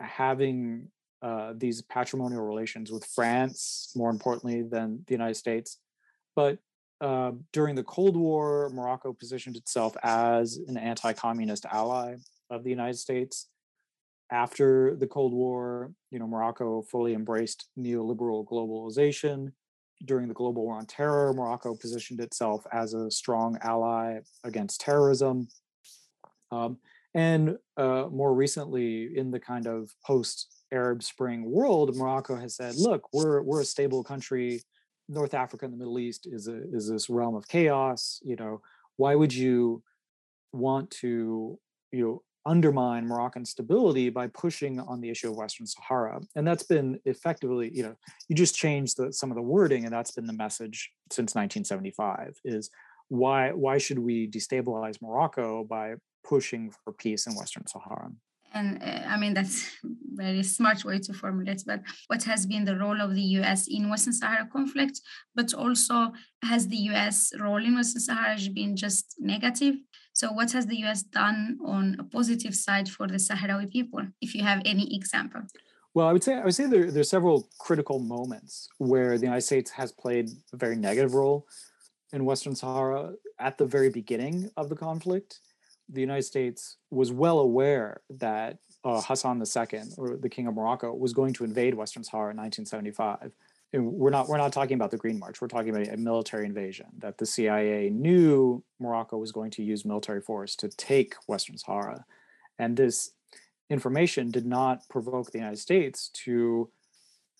having 0.00 0.88
uh, 1.22 1.52
these 1.56 1.82
patrimonial 1.82 2.42
relations 2.42 2.90
with 2.90 3.04
france 3.04 3.92
more 3.96 4.10
importantly 4.10 4.62
than 4.62 5.02
the 5.06 5.14
united 5.14 5.34
states 5.34 5.78
but 6.34 6.58
uh, 7.02 7.32
during 7.52 7.74
the 7.74 7.82
Cold 7.82 8.16
War, 8.16 8.70
Morocco 8.72 9.12
positioned 9.12 9.56
itself 9.56 9.96
as 10.04 10.60
an 10.68 10.76
anti 10.76 11.12
communist 11.12 11.66
ally 11.66 12.14
of 12.48 12.62
the 12.62 12.70
United 12.70 12.96
States. 12.96 13.48
After 14.30 14.94
the 14.94 15.08
Cold 15.08 15.32
War, 15.34 15.92
you 16.12 16.20
know, 16.20 16.28
Morocco 16.28 16.82
fully 16.82 17.14
embraced 17.14 17.66
neoliberal 17.76 18.46
globalization. 18.46 19.52
During 20.04 20.28
the 20.28 20.34
global 20.34 20.64
war 20.64 20.76
on 20.76 20.86
terror, 20.86 21.32
Morocco 21.32 21.74
positioned 21.74 22.20
itself 22.20 22.64
as 22.72 22.94
a 22.94 23.10
strong 23.10 23.58
ally 23.62 24.20
against 24.44 24.80
terrorism. 24.80 25.48
Um, 26.52 26.78
and 27.14 27.58
uh, 27.76 28.06
more 28.10 28.32
recently, 28.32 29.16
in 29.18 29.32
the 29.32 29.40
kind 29.40 29.66
of 29.66 29.90
post 30.06 30.51
Arab 30.72 31.02
Spring 31.02 31.50
world, 31.50 31.94
Morocco 31.96 32.34
has 32.36 32.56
said, 32.56 32.74
look, 32.76 33.08
we're, 33.12 33.42
we're 33.42 33.60
a 33.60 33.64
stable 33.64 34.02
country 34.02 34.62
North 35.08 35.34
Africa 35.34 35.64
and 35.64 35.74
the 35.74 35.78
Middle 35.78 35.98
East 35.98 36.26
is 36.30 36.48
a 36.48 36.62
is 36.72 36.88
this 36.88 37.10
realm 37.10 37.34
of 37.34 37.46
chaos. 37.48 38.20
You 38.22 38.36
know, 38.36 38.60
why 38.96 39.14
would 39.14 39.34
you 39.34 39.82
want 40.52 40.90
to 40.90 41.58
you 41.92 42.04
know 42.04 42.22
undermine 42.44 43.06
Moroccan 43.06 43.44
stability 43.44 44.10
by 44.10 44.26
pushing 44.28 44.80
on 44.80 45.00
the 45.00 45.10
issue 45.10 45.30
of 45.30 45.36
Western 45.36 45.66
Sahara? 45.66 46.20
And 46.34 46.46
that's 46.46 46.64
been 46.64 46.98
effectively, 47.04 47.70
you 47.72 47.84
know, 47.84 47.94
you 48.28 48.34
just 48.34 48.56
changed 48.56 48.96
the, 48.96 49.12
some 49.12 49.30
of 49.30 49.36
the 49.36 49.42
wording, 49.42 49.84
and 49.84 49.92
that's 49.92 50.10
been 50.10 50.26
the 50.26 50.32
message 50.32 50.90
since 51.10 51.34
1975. 51.34 52.38
Is 52.44 52.70
why 53.08 53.52
why 53.52 53.78
should 53.78 53.98
we 53.98 54.28
destabilize 54.28 55.02
Morocco 55.02 55.64
by 55.64 55.94
pushing 56.24 56.72
for 56.84 56.92
peace 56.92 57.26
in 57.26 57.34
Western 57.34 57.66
Sahara? 57.66 58.10
And 58.54 58.82
uh, 58.82 59.08
i 59.08 59.16
mean 59.16 59.34
that's 59.34 59.70
very 60.14 60.42
smart 60.42 60.84
way 60.84 60.98
to 60.98 61.12
formulate 61.12 61.62
but 61.66 61.80
what 62.08 62.22
has 62.22 62.44
been 62.46 62.64
the 62.64 62.76
role 62.76 63.00
of 63.00 63.14
the 63.14 63.22
us 63.22 63.66
in 63.68 63.88
western 63.88 64.12
sahara 64.12 64.46
conflict 64.52 65.00
but 65.34 65.54
also 65.54 66.12
has 66.42 66.68
the 66.68 66.76
us 66.76 67.32
role 67.40 67.64
in 67.64 67.74
western 67.74 68.00
sahara 68.00 68.36
been 68.52 68.76
just 68.76 69.16
negative? 69.18 69.76
So 70.12 70.32
what 70.32 70.52
has 70.52 70.66
the 70.66 70.76
us 70.84 71.02
done 71.02 71.58
on 71.64 71.96
a 71.98 72.04
positive 72.04 72.54
side 72.54 72.88
for 72.88 73.06
the 73.06 73.14
sahrawi 73.14 73.70
people 73.70 74.02
if 74.20 74.34
you 74.34 74.42
have 74.42 74.60
any 74.64 74.94
example? 74.94 75.42
Well, 75.94 76.06
I 76.06 76.12
would 76.12 76.24
say 76.24 76.34
I 76.34 76.44
would 76.44 76.54
say 76.54 76.66
there 76.66 76.90
there 76.90 77.00
are 77.00 77.16
several 77.16 77.48
critical 77.58 77.98
moments 77.98 78.68
where 78.78 79.18
the 79.18 79.24
United 79.24 79.42
States 79.42 79.70
has 79.72 79.92
played 79.92 80.30
a 80.52 80.56
very 80.56 80.76
negative 80.76 81.14
role 81.14 81.46
in 82.12 82.24
Western 82.24 82.54
Sahara 82.54 83.12
at 83.38 83.58
the 83.58 83.66
very 83.66 83.90
beginning 83.90 84.50
of 84.56 84.68
the 84.68 84.76
conflict 84.76 85.40
the 85.92 86.00
United 86.00 86.22
States 86.22 86.76
was 86.90 87.12
well 87.12 87.38
aware 87.38 88.00
that 88.10 88.58
uh, 88.84 89.00
Hassan 89.00 89.40
II, 89.40 89.82
or 89.98 90.16
the 90.16 90.28
King 90.28 90.46
of 90.46 90.54
Morocco, 90.54 90.92
was 90.92 91.12
going 91.12 91.34
to 91.34 91.44
invade 91.44 91.74
Western 91.74 92.02
Sahara 92.02 92.30
in 92.30 92.36
1975. 92.36 93.32
And 93.74 93.92
we're 93.92 94.10
not 94.10 94.28
we're 94.28 94.38
not 94.38 94.52
talking 94.52 94.74
about 94.74 94.90
the 94.90 94.98
Green 94.98 95.18
March. 95.18 95.40
We're 95.40 95.48
talking 95.48 95.70
about 95.70 95.88
a 95.88 95.96
military 95.96 96.44
invasion. 96.44 96.86
That 96.98 97.18
the 97.18 97.26
CIA 97.26 97.90
knew 97.90 98.62
Morocco 98.78 99.16
was 99.16 99.32
going 99.32 99.50
to 99.52 99.62
use 99.62 99.84
military 99.84 100.20
force 100.20 100.56
to 100.56 100.68
take 100.68 101.14
Western 101.26 101.56
Sahara, 101.56 102.04
and 102.58 102.76
this 102.76 103.12
information 103.70 104.30
did 104.30 104.44
not 104.44 104.86
provoke 104.90 105.30
the 105.30 105.38
United 105.38 105.58
States 105.58 106.10
to 106.24 106.70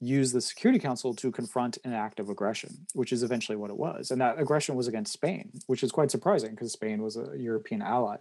use 0.01 0.33
the 0.33 0.41
Security 0.41 0.79
Council 0.79 1.15
to 1.15 1.31
confront 1.31 1.79
an 1.85 1.93
act 1.93 2.19
of 2.19 2.31
aggression, 2.31 2.87
which 2.95 3.13
is 3.13 3.23
eventually 3.23 3.57
what 3.57 3.71
it 3.71 3.77
was. 3.77 4.11
And 4.11 4.21
that 4.21 4.41
aggression 4.41 4.75
was 4.75 4.89
against 4.89 5.13
Spain, 5.13 5.53
which 5.67 5.83
is 5.83 5.93
quite 5.93 6.11
surprising 6.11 6.51
because 6.51 6.73
Spain 6.73 7.03
was 7.03 7.17
a 7.17 7.37
European 7.37 7.83
ally 7.83 8.17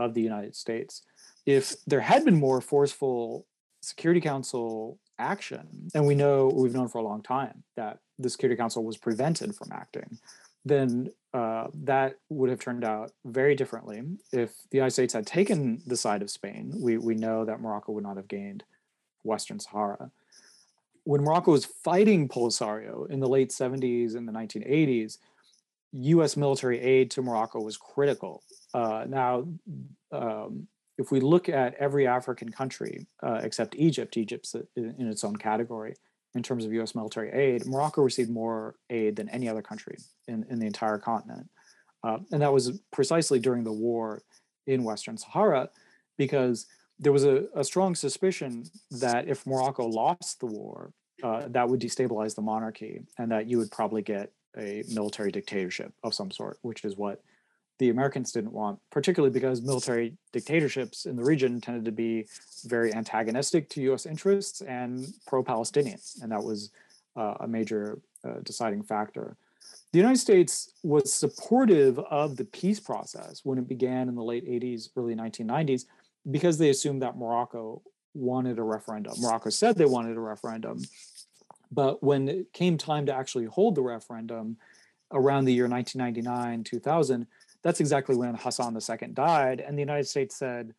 of 0.00 0.14
the 0.14 0.22
United 0.22 0.56
States. 0.56 1.02
If 1.46 1.76
there 1.86 2.00
had 2.00 2.24
been 2.24 2.36
more 2.36 2.60
forceful 2.60 3.46
Security 3.82 4.20
Council 4.20 4.98
action, 5.18 5.90
and 5.94 6.06
we 6.06 6.14
know 6.14 6.48
we've 6.48 6.74
known 6.74 6.88
for 6.88 6.98
a 6.98 7.04
long 7.04 7.22
time 7.22 7.62
that 7.76 7.98
the 8.18 8.30
Security 8.30 8.56
Council 8.56 8.82
was 8.84 8.96
prevented 8.96 9.54
from 9.54 9.70
acting, 9.72 10.18
then 10.64 11.10
uh, 11.32 11.68
that 11.74 12.16
would 12.28 12.50
have 12.50 12.60
turned 12.60 12.84
out 12.84 13.12
very 13.24 13.54
differently. 13.54 14.02
If 14.32 14.50
the 14.70 14.78
United 14.78 14.92
States 14.92 15.14
had 15.14 15.26
taken 15.26 15.80
the 15.86 15.96
side 15.96 16.22
of 16.22 16.30
Spain, 16.30 16.74
we, 16.80 16.98
we 16.98 17.14
know 17.14 17.44
that 17.44 17.60
Morocco 17.60 17.92
would 17.92 18.04
not 18.04 18.16
have 18.16 18.28
gained 18.28 18.64
Western 19.22 19.60
Sahara. 19.60 20.10
When 21.04 21.22
Morocco 21.22 21.52
was 21.52 21.64
fighting 21.64 22.28
Polisario 22.28 23.08
in 23.08 23.20
the 23.20 23.28
late 23.28 23.50
70s 23.50 24.14
and 24.16 24.28
the 24.28 24.32
1980s, 24.32 25.18
US 25.92 26.36
military 26.36 26.80
aid 26.80 27.10
to 27.12 27.22
Morocco 27.22 27.60
was 27.60 27.76
critical 27.76 28.42
uh, 28.74 29.04
now, 29.08 29.48
um, 30.12 30.66
if 30.98 31.10
we 31.10 31.20
look 31.20 31.48
at 31.48 31.74
every 31.74 32.06
African 32.06 32.50
country 32.50 33.06
uh, 33.22 33.40
except 33.42 33.74
Egypt, 33.76 34.16
Egypt's 34.16 34.54
in, 34.76 34.94
in, 34.98 35.08
its 35.08 35.24
own 35.24 35.36
category 35.36 35.94
in 36.34 36.42
terms 36.42 36.64
of 36.64 36.72
U.S. 36.74 36.94
military 36.94 37.32
aid. 37.32 37.66
Morocco 37.66 38.02
received 38.02 38.30
more 38.30 38.76
aid 38.90 39.16
than 39.16 39.28
any 39.30 39.48
other 39.48 39.62
country 39.62 39.96
in, 40.28 40.44
in 40.50 40.58
the 40.58 40.66
entire 40.66 40.98
continent, 40.98 41.48
uh, 42.04 42.18
and 42.32 42.42
that 42.42 42.52
was 42.52 42.80
precisely 42.92 43.38
during 43.38 43.64
the 43.64 43.72
war 43.72 44.22
in 44.66 44.84
Western 44.84 45.16
Sahara, 45.16 45.70
because 46.18 46.66
there 46.98 47.12
was 47.12 47.24
a, 47.24 47.46
a 47.54 47.64
strong 47.64 47.94
suspicion 47.94 48.64
that 48.90 49.26
if 49.26 49.46
Morocco 49.46 49.86
lost 49.86 50.38
the 50.40 50.46
war, 50.46 50.92
uh, 51.22 51.48
that 51.48 51.68
would 51.68 51.80
destabilize 51.80 52.34
the 52.34 52.42
monarchy, 52.42 53.02
and 53.18 53.32
that 53.32 53.48
you 53.48 53.58
would 53.58 53.70
probably 53.70 54.02
get 54.02 54.32
a 54.56 54.82
military 54.92 55.30
dictatorship 55.30 55.92
of 56.02 56.14
some 56.14 56.30
sort, 56.30 56.58
which 56.62 56.84
is 56.84 56.96
what 56.96 57.22
the 57.80 57.88
Americans 57.88 58.30
didn't 58.30 58.52
want, 58.52 58.78
particularly 58.90 59.32
because 59.32 59.62
military 59.62 60.14
dictatorships 60.32 61.06
in 61.06 61.16
the 61.16 61.24
region 61.24 61.62
tended 61.62 61.86
to 61.86 61.90
be 61.90 62.26
very 62.66 62.92
antagonistic 62.92 63.70
to 63.70 63.80
U.S. 63.84 64.04
interests 64.04 64.60
and 64.60 65.06
pro-Palestinian, 65.26 65.98
and 66.22 66.30
that 66.30 66.44
was 66.44 66.70
uh, 67.16 67.36
a 67.40 67.48
major 67.48 67.98
uh, 68.22 68.34
deciding 68.44 68.82
factor. 68.82 69.34
The 69.92 69.98
United 69.98 70.18
States 70.18 70.74
was 70.82 71.10
supportive 71.10 71.98
of 71.98 72.36
the 72.36 72.44
peace 72.44 72.78
process 72.78 73.40
when 73.44 73.56
it 73.56 73.66
began 73.66 74.10
in 74.10 74.14
the 74.14 74.22
late 74.22 74.46
80s, 74.46 74.90
early 74.94 75.14
1990s, 75.14 75.86
because 76.30 76.58
they 76.58 76.68
assumed 76.68 77.00
that 77.00 77.16
Morocco 77.16 77.80
wanted 78.12 78.58
a 78.58 78.62
referendum. 78.62 79.14
Morocco 79.22 79.48
said 79.48 79.76
they 79.76 79.86
wanted 79.86 80.18
a 80.18 80.20
referendum, 80.20 80.82
but 81.72 82.02
when 82.02 82.28
it 82.28 82.52
came 82.52 82.76
time 82.76 83.06
to 83.06 83.14
actually 83.14 83.46
hold 83.46 83.74
the 83.74 83.82
referendum 83.82 84.58
around 85.12 85.46
the 85.46 85.54
year 85.54 85.66
1999, 85.66 86.62
2000, 86.62 87.26
that's 87.62 87.80
exactly 87.80 88.16
when 88.16 88.34
Hassan 88.34 88.76
II 88.76 89.08
died. 89.12 89.60
And 89.60 89.76
the 89.76 89.82
United 89.82 90.06
States 90.06 90.36
said, 90.36 90.74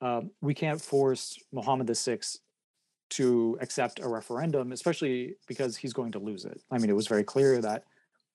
uh, 0.00 0.22
we 0.40 0.54
can't 0.54 0.80
force 0.80 1.38
Mohammed 1.52 1.94
VI 1.94 2.20
to 3.10 3.58
accept 3.60 4.00
a 4.00 4.08
referendum, 4.08 4.72
especially 4.72 5.34
because 5.46 5.76
he's 5.76 5.92
going 5.92 6.12
to 6.12 6.18
lose 6.18 6.44
it. 6.44 6.62
I 6.70 6.78
mean, 6.78 6.90
it 6.90 6.96
was 6.96 7.08
very 7.08 7.24
clear 7.24 7.60
that 7.60 7.84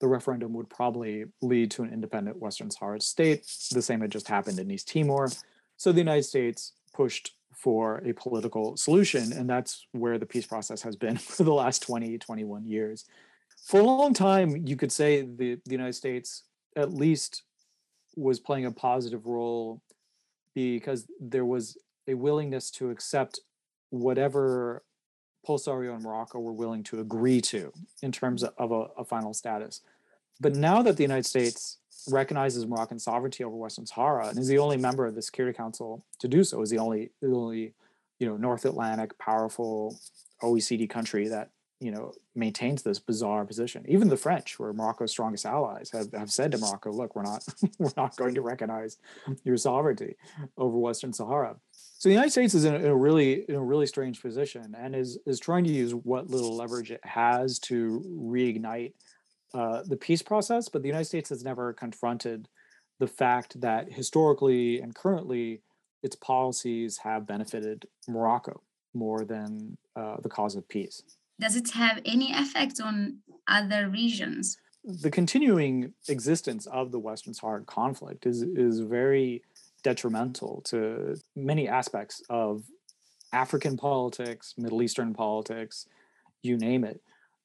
the 0.01 0.07
referendum 0.07 0.53
would 0.53 0.69
probably 0.69 1.25
lead 1.41 1.71
to 1.71 1.83
an 1.83 1.93
independent 1.93 2.37
Western 2.37 2.69
Sahara 2.69 2.99
state. 2.99 3.47
The 3.71 3.81
same 3.81 4.01
had 4.01 4.11
just 4.11 4.27
happened 4.27 4.59
in 4.59 4.69
East 4.69 4.89
Timor. 4.89 5.31
So 5.77 5.91
the 5.91 5.99
United 5.99 6.23
States 6.23 6.73
pushed 6.93 7.35
for 7.53 8.01
a 8.05 8.13
political 8.13 8.75
solution. 8.75 9.31
And 9.31 9.49
that's 9.49 9.87
where 9.93 10.17
the 10.17 10.25
peace 10.25 10.45
process 10.45 10.81
has 10.81 10.95
been 10.95 11.17
for 11.17 11.43
the 11.43 11.53
last 11.53 11.81
20, 11.83 12.17
21 12.17 12.65
years. 12.65 13.05
for 13.63 13.79
a 13.79 13.83
long 13.83 14.13
time, 14.13 14.67
you 14.67 14.75
could 14.75 14.91
say 14.91 15.21
the, 15.21 15.55
the 15.65 15.71
United 15.71 15.93
States 15.93 16.43
at 16.75 16.93
least 16.93 17.43
was 18.15 18.39
playing 18.39 18.65
a 18.65 18.71
positive 18.71 19.25
role 19.25 19.81
because 20.53 21.07
there 21.19 21.45
was 21.45 21.77
a 22.07 22.13
willingness 22.13 22.71
to 22.71 22.89
accept 22.89 23.41
whatever 23.89 24.83
Polisario 25.47 25.93
and 25.93 26.03
Morocco 26.03 26.39
were 26.39 26.53
willing 26.53 26.83
to 26.83 26.99
agree 26.99 27.41
to 27.41 27.71
in 28.01 28.11
terms 28.11 28.43
of 28.43 28.71
a, 28.71 28.87
a, 28.97 29.05
final 29.05 29.33
status. 29.33 29.81
But 30.39 30.55
now 30.55 30.81
that 30.81 30.97
the 30.97 31.03
United 31.03 31.25
States 31.25 31.77
recognizes 32.09 32.65
Moroccan 32.65 32.99
sovereignty 32.99 33.43
over 33.43 33.55
Western 33.55 33.85
Sahara 33.85 34.29
and 34.29 34.39
is 34.39 34.47
the 34.47 34.57
only 34.57 34.77
member 34.77 35.05
of 35.05 35.15
the 35.15 35.21
Security 35.21 35.55
Council 35.55 36.03
to 36.19 36.27
do 36.27 36.43
so, 36.43 36.61
is 36.61 36.69
the 36.69 36.79
only 36.79 37.11
the 37.21 37.27
only 37.27 37.73
you 38.19 38.27
know 38.27 38.37
North 38.37 38.65
Atlantic 38.65 39.17
powerful 39.17 39.99
OECD 40.41 40.89
country 40.89 41.27
that 41.27 41.51
you 41.79 41.91
know 41.91 42.13
maintains 42.35 42.83
this 42.83 42.99
bizarre 42.99 43.45
position. 43.45 43.85
Even 43.87 44.09
the 44.09 44.17
French, 44.17 44.55
who 44.55 44.63
are 44.63 44.73
Morocco's 44.73 45.11
strongest 45.11 45.45
allies, 45.45 45.89
have, 45.91 46.11
have 46.13 46.31
said 46.31 46.51
to 46.51 46.57
Morocco, 46.57 46.91
"Look, 46.91 47.15
we're 47.15 47.23
not 47.23 47.45
we're 47.79 47.91
not 47.97 48.15
going 48.15 48.35
to 48.35 48.41
recognize 48.41 48.97
your 49.43 49.57
sovereignty 49.57 50.15
over 50.57 50.77
Western 50.77 51.13
Sahara." 51.13 51.57
So 51.71 52.09
the 52.09 52.13
United 52.13 52.31
States 52.31 52.53
is 52.53 52.65
in 52.65 52.75
a, 52.75 52.77
in 52.77 52.85
a, 52.85 52.95
really 52.95 53.45
in 53.49 53.55
a 53.55 53.63
really 53.63 53.87
strange 53.87 54.21
position 54.21 54.75
and 54.77 54.95
is 54.95 55.17
is 55.25 55.39
trying 55.39 55.63
to 55.65 55.71
use 55.71 55.93
what 55.93 56.29
little 56.29 56.55
leverage 56.55 56.91
it 56.91 57.05
has 57.05 57.59
to 57.59 58.03
reignite 58.07 58.93
uh, 59.53 59.83
the 59.85 59.97
peace 59.97 60.21
process. 60.21 60.69
But 60.69 60.81
the 60.81 60.87
United 60.87 61.05
States 61.05 61.29
has 61.29 61.43
never 61.43 61.73
confronted 61.73 62.47
the 62.99 63.07
fact 63.07 63.59
that 63.59 63.91
historically 63.91 64.79
and 64.79 64.95
currently 64.95 65.61
its 66.03 66.15
policies 66.15 66.97
have 66.99 67.27
benefited 67.27 67.87
Morocco 68.07 68.61
more 68.93 69.25
than 69.25 69.77
uh, 69.95 70.17
the 70.21 70.29
cause 70.29 70.55
of 70.55 70.67
peace. 70.69 71.01
Does 71.39 71.55
it 71.55 71.71
have 71.71 72.01
any 72.05 72.33
effect 72.33 72.79
on 72.81 73.19
other 73.47 73.89
regions? 73.89 74.57
The 74.83 75.11
continuing 75.11 75.93
existence 76.07 76.67
of 76.67 76.91
the 76.91 76.99
Western 76.99 77.33
Saharan 77.33 77.65
conflict 77.65 78.25
is 78.25 78.43
is 78.43 78.79
very 78.79 79.41
detrimental 79.83 80.61
to 80.65 81.15
many 81.35 81.67
aspects 81.67 82.21
of 82.29 82.63
African 83.33 83.77
politics, 83.77 84.53
Middle 84.57 84.81
Eastern 84.81 85.13
politics, 85.13 85.87
you 86.41 86.57
name 86.57 86.83
it. 86.83 87.01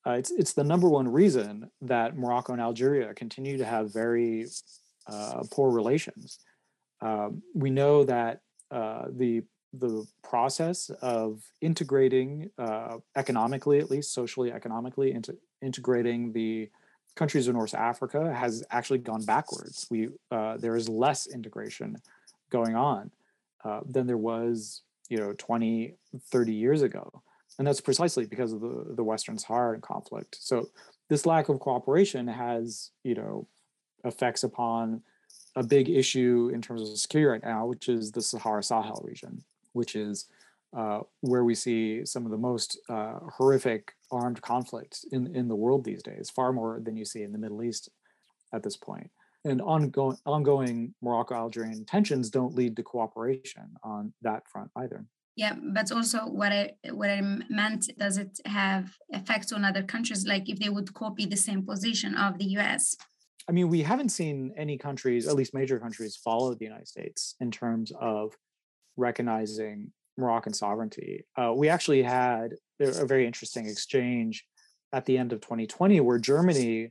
Uh, 0.06 0.12
it's 0.12 0.30
it's 0.30 0.52
the 0.52 0.64
number 0.64 0.88
one 0.88 1.08
reason 1.08 1.70
that 1.82 2.16
Morocco 2.16 2.52
and 2.52 2.62
Algeria 2.62 3.12
continue 3.14 3.58
to 3.58 3.64
have 3.64 3.92
very 3.92 4.46
uh, 5.06 5.42
poor 5.50 5.70
relations. 5.70 6.38
Uh, 7.00 7.30
we 7.54 7.70
know 7.70 8.04
that 8.04 8.40
uh, 8.70 9.06
the 9.10 9.42
the 9.72 10.04
process 10.22 10.90
of 11.00 11.42
integrating 11.60 12.50
uh, 12.58 12.98
economically, 13.16 13.78
at 13.78 13.90
least 13.90 14.12
socially, 14.12 14.52
economically, 14.52 15.12
into 15.12 15.36
integrating 15.62 16.32
the 16.32 16.68
countries 17.14 17.48
of 17.48 17.54
North 17.54 17.74
Africa 17.74 18.32
has 18.32 18.64
actually 18.70 18.98
gone 18.98 19.24
backwards. 19.24 19.86
We 19.90 20.08
uh, 20.30 20.56
there 20.56 20.76
is 20.76 20.88
less 20.88 21.26
integration 21.26 21.96
going 22.50 22.74
on 22.74 23.10
uh, 23.64 23.80
than 23.88 24.06
there 24.06 24.16
was, 24.16 24.82
you 25.08 25.18
know, 25.18 25.34
20, 25.36 25.94
30 26.18 26.52
years 26.52 26.82
ago, 26.82 27.22
and 27.58 27.66
that's 27.66 27.80
precisely 27.80 28.26
because 28.26 28.52
of 28.52 28.60
the 28.60 28.94
the 28.96 29.04
Western 29.04 29.38
Saharan 29.38 29.80
conflict. 29.80 30.36
So 30.40 30.68
this 31.08 31.26
lack 31.26 31.48
of 31.48 31.60
cooperation 31.60 32.26
has, 32.26 32.90
you 33.04 33.14
know, 33.14 33.46
effects 34.04 34.42
upon 34.42 35.02
a 35.56 35.62
big 35.62 35.88
issue 35.88 36.50
in 36.54 36.62
terms 36.62 36.82
of 36.82 36.98
security 36.98 37.30
right 37.30 37.44
now, 37.44 37.66
which 37.66 37.88
is 37.88 38.12
the 38.12 38.22
Sahara 38.22 38.62
Sahel 38.62 39.02
region 39.04 39.44
which 39.72 39.94
is 39.94 40.26
uh, 40.76 41.00
where 41.20 41.44
we 41.44 41.54
see 41.54 42.04
some 42.04 42.24
of 42.24 42.30
the 42.30 42.38
most 42.38 42.78
uh, 42.88 43.18
horrific 43.36 43.92
armed 44.12 44.40
conflicts 44.42 45.04
in, 45.10 45.34
in 45.34 45.48
the 45.48 45.56
world 45.56 45.84
these 45.84 46.02
days, 46.02 46.30
far 46.30 46.52
more 46.52 46.80
than 46.80 46.96
you 46.96 47.04
see 47.04 47.22
in 47.22 47.32
the 47.32 47.38
Middle 47.38 47.62
East 47.62 47.88
at 48.52 48.62
this 48.62 48.76
point. 48.76 49.10
And 49.44 49.62
ongoing, 49.62 50.18
ongoing 50.26 50.94
Morocco 51.02 51.34
Algerian 51.34 51.84
tensions 51.86 52.30
don't 52.30 52.54
lead 52.54 52.76
to 52.76 52.82
cooperation 52.82 53.74
on 53.82 54.12
that 54.22 54.46
front 54.48 54.70
either. 54.76 55.06
Yeah, 55.34 55.54
but 55.72 55.90
also 55.90 56.18
what 56.26 56.52
I 56.52 56.72
what 56.90 57.08
I 57.08 57.22
meant 57.48 57.90
does 57.98 58.18
it 58.18 58.38
have 58.44 58.98
effects 59.08 59.52
on 59.52 59.64
other 59.64 59.82
countries, 59.82 60.26
like 60.26 60.50
if 60.50 60.58
they 60.58 60.68
would 60.68 60.92
copy 60.92 61.24
the 61.24 61.36
same 61.36 61.64
position 61.64 62.14
of 62.14 62.38
the 62.38 62.44
U.S. 62.56 62.96
I 63.48 63.52
mean, 63.52 63.68
we 63.68 63.82
haven't 63.82 64.10
seen 64.10 64.52
any 64.56 64.76
countries, 64.76 65.26
at 65.26 65.36
least 65.36 65.54
major 65.54 65.78
countries, 65.78 66.14
follow 66.14 66.54
the 66.54 66.64
United 66.64 66.88
States 66.88 67.36
in 67.40 67.50
terms 67.50 67.90
of 67.98 68.36
recognizing 68.96 69.92
Moroccan 70.16 70.52
sovereignty. 70.52 71.24
Uh, 71.36 71.52
we 71.54 71.68
actually 71.68 72.02
had 72.02 72.54
a 72.80 73.06
very 73.06 73.26
interesting 73.26 73.66
exchange 73.66 74.44
at 74.92 75.04
the 75.06 75.16
end 75.16 75.32
of 75.32 75.40
2020 75.40 76.00
where 76.00 76.18
Germany 76.18 76.90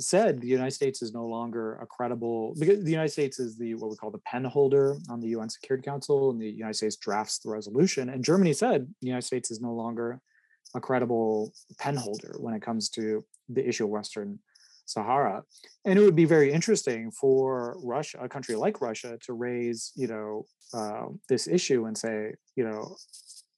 said 0.00 0.40
the 0.40 0.48
United 0.48 0.72
States 0.72 1.02
is 1.02 1.12
no 1.12 1.26
longer 1.26 1.76
a 1.76 1.86
credible 1.86 2.54
because 2.58 2.82
the 2.82 2.90
United 2.90 3.10
States 3.10 3.38
is 3.38 3.56
the 3.56 3.74
what 3.74 3.90
we 3.90 3.96
call 3.96 4.10
the 4.10 4.18
pen 4.18 4.44
holder 4.44 4.96
on 5.08 5.20
the 5.20 5.28
UN 5.28 5.48
Security 5.48 5.84
Council 5.84 6.30
and 6.30 6.40
the 6.40 6.50
United 6.50 6.74
States 6.74 6.96
drafts 6.96 7.38
the 7.38 7.50
resolution 7.50 8.08
and 8.08 8.24
Germany 8.24 8.52
said 8.52 8.86
the 9.00 9.06
United 9.06 9.26
States 9.26 9.50
is 9.50 9.60
no 9.60 9.72
longer 9.72 10.20
a 10.74 10.80
credible 10.80 11.52
pen 11.78 11.96
holder 11.96 12.34
when 12.38 12.54
it 12.54 12.62
comes 12.62 12.88
to 12.90 13.24
the 13.48 13.66
issue 13.66 13.84
of 13.84 13.90
Western 13.90 14.38
Sahara. 14.86 15.42
And 15.84 15.98
it 15.98 16.02
would 16.02 16.16
be 16.16 16.24
very 16.24 16.52
interesting 16.52 17.10
for 17.10 17.76
Russia, 17.82 18.18
a 18.20 18.28
country 18.28 18.56
like 18.56 18.80
Russia, 18.80 19.18
to 19.22 19.32
raise, 19.32 19.92
you 19.94 20.06
know, 20.06 20.46
uh, 20.74 21.06
this 21.28 21.46
issue 21.46 21.86
and 21.86 21.96
say, 21.96 22.34
you 22.56 22.64
know, 22.64 22.96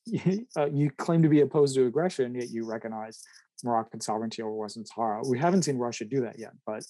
uh, 0.57 0.67
you 0.67 0.91
claim 0.91 1.23
to 1.23 1.29
be 1.29 1.41
opposed 1.41 1.75
to 1.77 1.87
aggression, 1.87 2.35
yet 2.35 2.51
you 2.51 2.67
recognize 2.67 3.23
Moroccan 3.63 4.01
sovereignty 4.01 4.43
over 4.43 4.53
Western 4.53 4.85
Sahara. 4.85 5.23
We 5.27 5.39
haven't 5.39 5.63
seen 5.63 5.79
Russia 5.79 6.05
do 6.05 6.21
that 6.23 6.39
yet, 6.39 6.53
but 6.67 6.85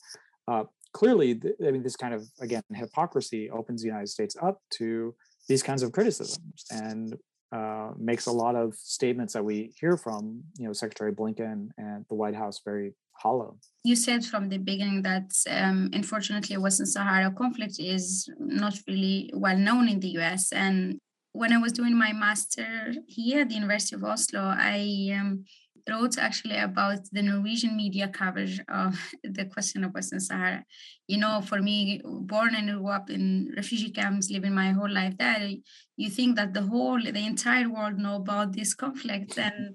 uh, 0.49 0.65
clearly, 0.93 1.35
th- 1.35 1.55
I 1.67 1.71
mean, 1.71 1.83
this 1.83 1.97
kind 1.97 2.15
of 2.15 2.27
again 2.41 2.63
hypocrisy 2.73 3.51
opens 3.51 3.83
the 3.83 3.89
United 3.89 4.09
States 4.09 4.37
up 4.43 4.61
to 4.75 5.15
these 5.49 5.63
kinds 5.63 5.83
of 5.83 5.93
criticisms 5.93 6.65
and 6.71 7.17
uh, 7.55 7.93
makes 7.97 8.27
a 8.27 8.33
lot 8.33 8.57
of 8.57 8.75
statements 8.75 9.33
that 9.35 9.45
we 9.45 9.73
hear 9.81 9.97
from, 9.97 10.43
you 10.59 10.67
know, 10.67 10.73
Secretary 10.73 11.13
Blinken 11.13 11.69
and 11.79 12.05
the 12.09 12.17
White 12.17 12.35
House 12.35 12.61
very 12.65 12.95
hollow. 13.13 13.57
You 13.85 13.95
said 13.95 14.25
from 14.25 14.49
the 14.49 14.59
beginning 14.59 15.03
that 15.03 15.31
um, 15.49 15.89
unfortunately 15.93 16.57
Western 16.57 16.87
Sahara 16.87 17.31
conflict 17.31 17.77
is 17.79 18.29
not 18.41 18.75
really 18.89 19.31
well 19.35 19.57
known 19.57 19.89
in 19.89 20.01
the 20.01 20.09
US. 20.19 20.53
And 20.53 20.99
when 21.33 21.53
I 21.53 21.59
was 21.59 21.73
doing 21.73 21.97
my 21.97 22.13
master 22.13 22.93
here 23.07 23.43
at 23.43 23.51
the 23.51 23.55
University 23.55 23.95
of 23.95 24.03
Oslo, 24.03 24.43
I 24.43 25.17
um, 25.17 25.45
wrote 25.89 26.19
actually 26.19 26.57
about 26.57 27.01
the 27.13 27.23
Norwegian 27.23 27.77
media 27.77 28.09
coverage 28.09 28.61
of 28.69 28.99
the 29.25 29.45
question 29.45 29.85
of 29.85 29.93
Western 29.93 30.21
Sahara. 30.21 30.65
You 31.09 31.19
know, 31.19 31.41
for 31.41 31.61
me, 31.61 32.01
born 32.05 32.55
and 32.55 32.71
grew 32.71 32.89
up 32.89 33.11
in 33.11 33.53
refugee 33.57 33.91
camps, 33.91 34.31
living 34.31 34.55
my 34.55 34.71
whole 34.71 34.91
life 34.91 35.17
there, 35.19 35.51
you 35.97 36.11
think 36.11 36.37
that 36.37 36.55
the 36.55 36.63
whole, 36.63 37.01
the 37.01 37.27
entire 37.27 37.69
world 37.69 37.99
know 37.99 38.17
about 38.17 38.53
this 38.53 38.75
conflict. 38.75 39.39
And 39.39 39.75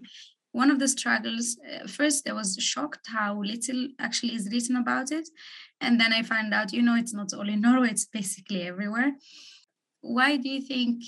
one 0.51 0.71
of 0.71 0.79
the 0.79 0.87
struggles 0.87 1.57
uh, 1.71 1.87
first 1.87 2.27
i 2.27 2.33
was 2.33 2.57
shocked 2.59 3.07
how 3.07 3.39
little 3.41 3.87
actually 3.99 4.33
is 4.33 4.49
written 4.51 4.75
about 4.75 5.11
it 5.11 5.29
and 5.79 5.99
then 5.99 6.11
i 6.11 6.23
found 6.23 6.53
out 6.53 6.73
you 6.73 6.81
know 6.81 6.95
it's 6.95 7.13
not 7.13 7.31
only 7.33 7.55
norway 7.67 7.89
it's 7.89 8.05
basically 8.05 8.63
everywhere 8.63 9.11
why 10.01 10.37
do 10.37 10.49
you 10.49 10.61
think 10.61 11.03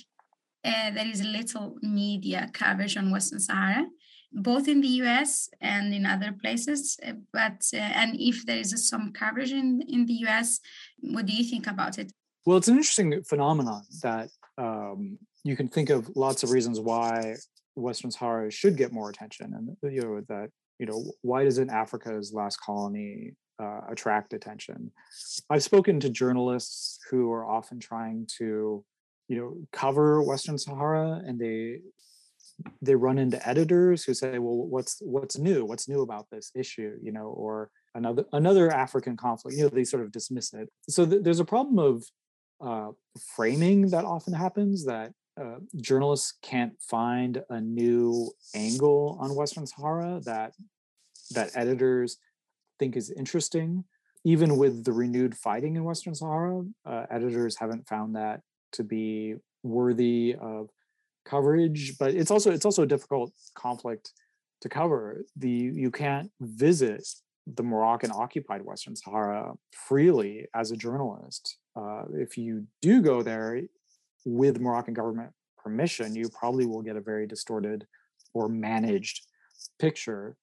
uh, 0.63 0.91
there 0.91 1.07
is 1.07 1.23
little 1.23 1.75
media 1.81 2.49
coverage 2.53 2.97
on 2.97 3.11
western 3.11 3.39
sahara 3.39 3.85
both 4.33 4.67
in 4.67 4.81
the 4.81 4.87
us 4.87 5.49
and 5.59 5.93
in 5.93 6.05
other 6.05 6.33
places 6.41 6.97
uh, 7.05 7.13
but 7.33 7.61
uh, 7.73 7.77
and 7.77 8.15
if 8.19 8.45
there 8.45 8.57
is 8.57 8.87
some 8.87 9.11
coverage 9.11 9.51
in, 9.51 9.81
in 9.87 10.05
the 10.05 10.19
us 10.27 10.59
what 11.01 11.25
do 11.25 11.33
you 11.33 11.43
think 11.43 11.67
about 11.67 11.97
it 11.97 12.11
well 12.45 12.57
it's 12.57 12.67
an 12.67 12.77
interesting 12.77 13.21
phenomenon 13.23 13.83
that 14.01 14.29
um, 14.57 15.17
you 15.43 15.55
can 15.55 15.67
think 15.67 15.89
of 15.89 16.09
lots 16.15 16.43
of 16.43 16.51
reasons 16.51 16.79
why 16.79 17.35
Western 17.75 18.11
Sahara 18.11 18.51
should 18.51 18.77
get 18.77 18.91
more 18.91 19.09
attention, 19.09 19.53
and 19.53 19.93
you 19.93 20.01
know 20.01 20.21
that 20.27 20.49
you 20.79 20.85
know 20.85 21.03
why 21.21 21.43
doesn't 21.43 21.69
Africa's 21.69 22.33
last 22.33 22.57
colony 22.57 23.33
uh, 23.61 23.81
attract 23.89 24.33
attention? 24.33 24.91
I've 25.49 25.63
spoken 25.63 25.99
to 26.01 26.09
journalists 26.09 26.99
who 27.09 27.31
are 27.31 27.45
often 27.45 27.79
trying 27.79 28.27
to 28.37 28.83
you 29.27 29.37
know 29.37 29.55
cover 29.71 30.21
Western 30.21 30.57
Sahara, 30.57 31.21
and 31.25 31.39
they 31.39 31.79
they 32.82 32.95
run 32.95 33.17
into 33.17 33.47
editors 33.47 34.04
who 34.04 34.13
say, 34.13 34.39
"Well, 34.39 34.56
what's 34.56 35.02
what's 35.02 35.38
new? 35.38 35.65
What's 35.65 35.88
new 35.88 36.02
about 36.02 36.30
this 36.30 36.52
issue?" 36.56 36.97
You 37.02 37.12
know, 37.12 37.28
or 37.28 37.69
another 37.95 38.26
another 38.34 38.71
African 38.71 39.17
conflict. 39.17 39.58
You 39.58 39.63
know, 39.63 39.69
they 39.69 39.84
sort 39.84 40.04
of 40.04 40.12
dismiss 40.12 40.54
it. 40.54 40.69
So 40.89 41.06
th- 41.06 41.24
there's 41.24 41.39
a 41.39 41.45
problem 41.45 41.80
of 41.80 42.04
uh, 42.62 42.91
framing 43.36 43.88
that 43.89 44.06
often 44.06 44.34
happens 44.34 44.86
that 44.86 45.13
uh, 45.39 45.58
journalists 45.78 46.34
can't 46.41 46.74
find 46.82 47.43
a 47.50 47.60
new 47.60 48.32
angle 48.54 49.17
on 49.19 49.36
Western 49.36 49.65
Sahara 49.65 50.21
that 50.26 50.54
that 51.32 51.52
editors 51.56 52.17
think 52.80 52.95
is 52.95 53.12
interesting. 53.12 53.84
Even 54.24 54.58
with 54.58 54.84
the 54.84 54.91
renewed 54.91 55.36
fighting 55.36 55.76
in 55.76 55.84
Western 55.84 56.13
Sahara, 56.13 56.63
uh, 56.86 57.06
editors 57.10 57.58
haven't 57.58 57.88
found 57.88 58.15
that 58.15 58.41
to 58.74 58.84
be 58.84 59.36
worthy 59.63 60.36
of 60.39 60.69
coverage. 61.25 61.97
But 61.97 62.13
it's 62.13 62.31
also 62.31 62.51
it's 62.51 62.65
also 62.65 62.84
a 62.84 62.88
difficult 62.88 63.31
conflict 63.55 64.12
to 64.62 64.69
cover. 64.69 65.23
The 65.36 65.49
you 65.49 65.91
can't 65.91 66.31
visit 66.39 67.07
the 67.47 67.63
Moroccan 67.63 68.12
occupied 68.13 68.63
Western 68.63 68.95
Sahara 68.95 69.53
freely 69.88 70.47
as 70.53 70.71
a 70.71 70.77
journalist. 70.77 71.57
Uh, 71.75 72.03
if 72.13 72.38
you 72.38 72.65
do 72.81 73.01
go 73.01 73.23
there 73.23 73.62
with 74.25 74.60
Moroccan 74.60 74.93
government 74.93 75.31
permission, 75.57 76.15
you 76.15 76.29
probably 76.29 76.65
will 76.65 76.81
get 76.81 76.95
a 76.95 77.01
very 77.01 77.25
distorted 77.25 77.86
or 78.34 78.47
managed 78.47 79.25
picture 79.79 80.36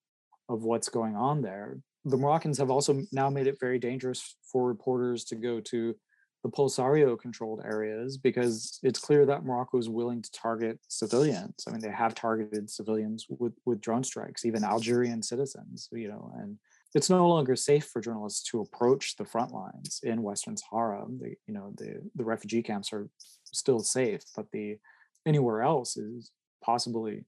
of 0.48 0.64
what's 0.64 0.88
going 0.88 1.16
on 1.16 1.42
there. 1.42 1.78
The 2.04 2.16
Moroccans 2.16 2.58
have 2.58 2.70
also 2.70 3.02
now 3.12 3.28
made 3.28 3.46
it 3.46 3.58
very 3.60 3.78
dangerous 3.78 4.36
for 4.50 4.66
reporters 4.66 5.24
to 5.26 5.36
go 5.36 5.60
to 5.60 5.94
the 6.42 6.48
Polisario 6.48 7.18
controlled 7.18 7.62
areas 7.64 8.16
because 8.16 8.78
it's 8.82 9.00
clear 9.00 9.26
that 9.26 9.44
Morocco 9.44 9.78
is 9.78 9.88
willing 9.88 10.22
to 10.22 10.30
target 10.30 10.78
civilians. 10.88 11.64
I 11.66 11.72
mean, 11.72 11.80
they 11.80 11.90
have 11.90 12.14
targeted 12.14 12.70
civilians 12.70 13.26
with, 13.28 13.54
with 13.64 13.80
drone 13.80 14.04
strikes, 14.04 14.44
even 14.44 14.62
Algerian 14.62 15.22
citizens, 15.22 15.88
you 15.92 16.08
know, 16.08 16.30
and 16.38 16.56
it's 16.94 17.10
no 17.10 17.28
longer 17.28 17.56
safe 17.56 17.86
for 17.86 18.00
journalists 18.00 18.48
to 18.50 18.60
approach 18.60 19.16
the 19.16 19.24
front 19.24 19.52
lines 19.52 20.00
in 20.04 20.22
Western 20.22 20.56
Sahara. 20.56 21.04
The, 21.18 21.34
you 21.46 21.54
know, 21.54 21.72
the, 21.76 22.00
the 22.14 22.24
refugee 22.24 22.62
camps 22.62 22.92
are 22.92 23.08
still 23.44 23.80
safe, 23.80 24.22
but 24.36 24.50
the 24.52 24.78
anywhere 25.26 25.62
else 25.62 25.96
is 25.96 26.30
possibly 26.62 27.24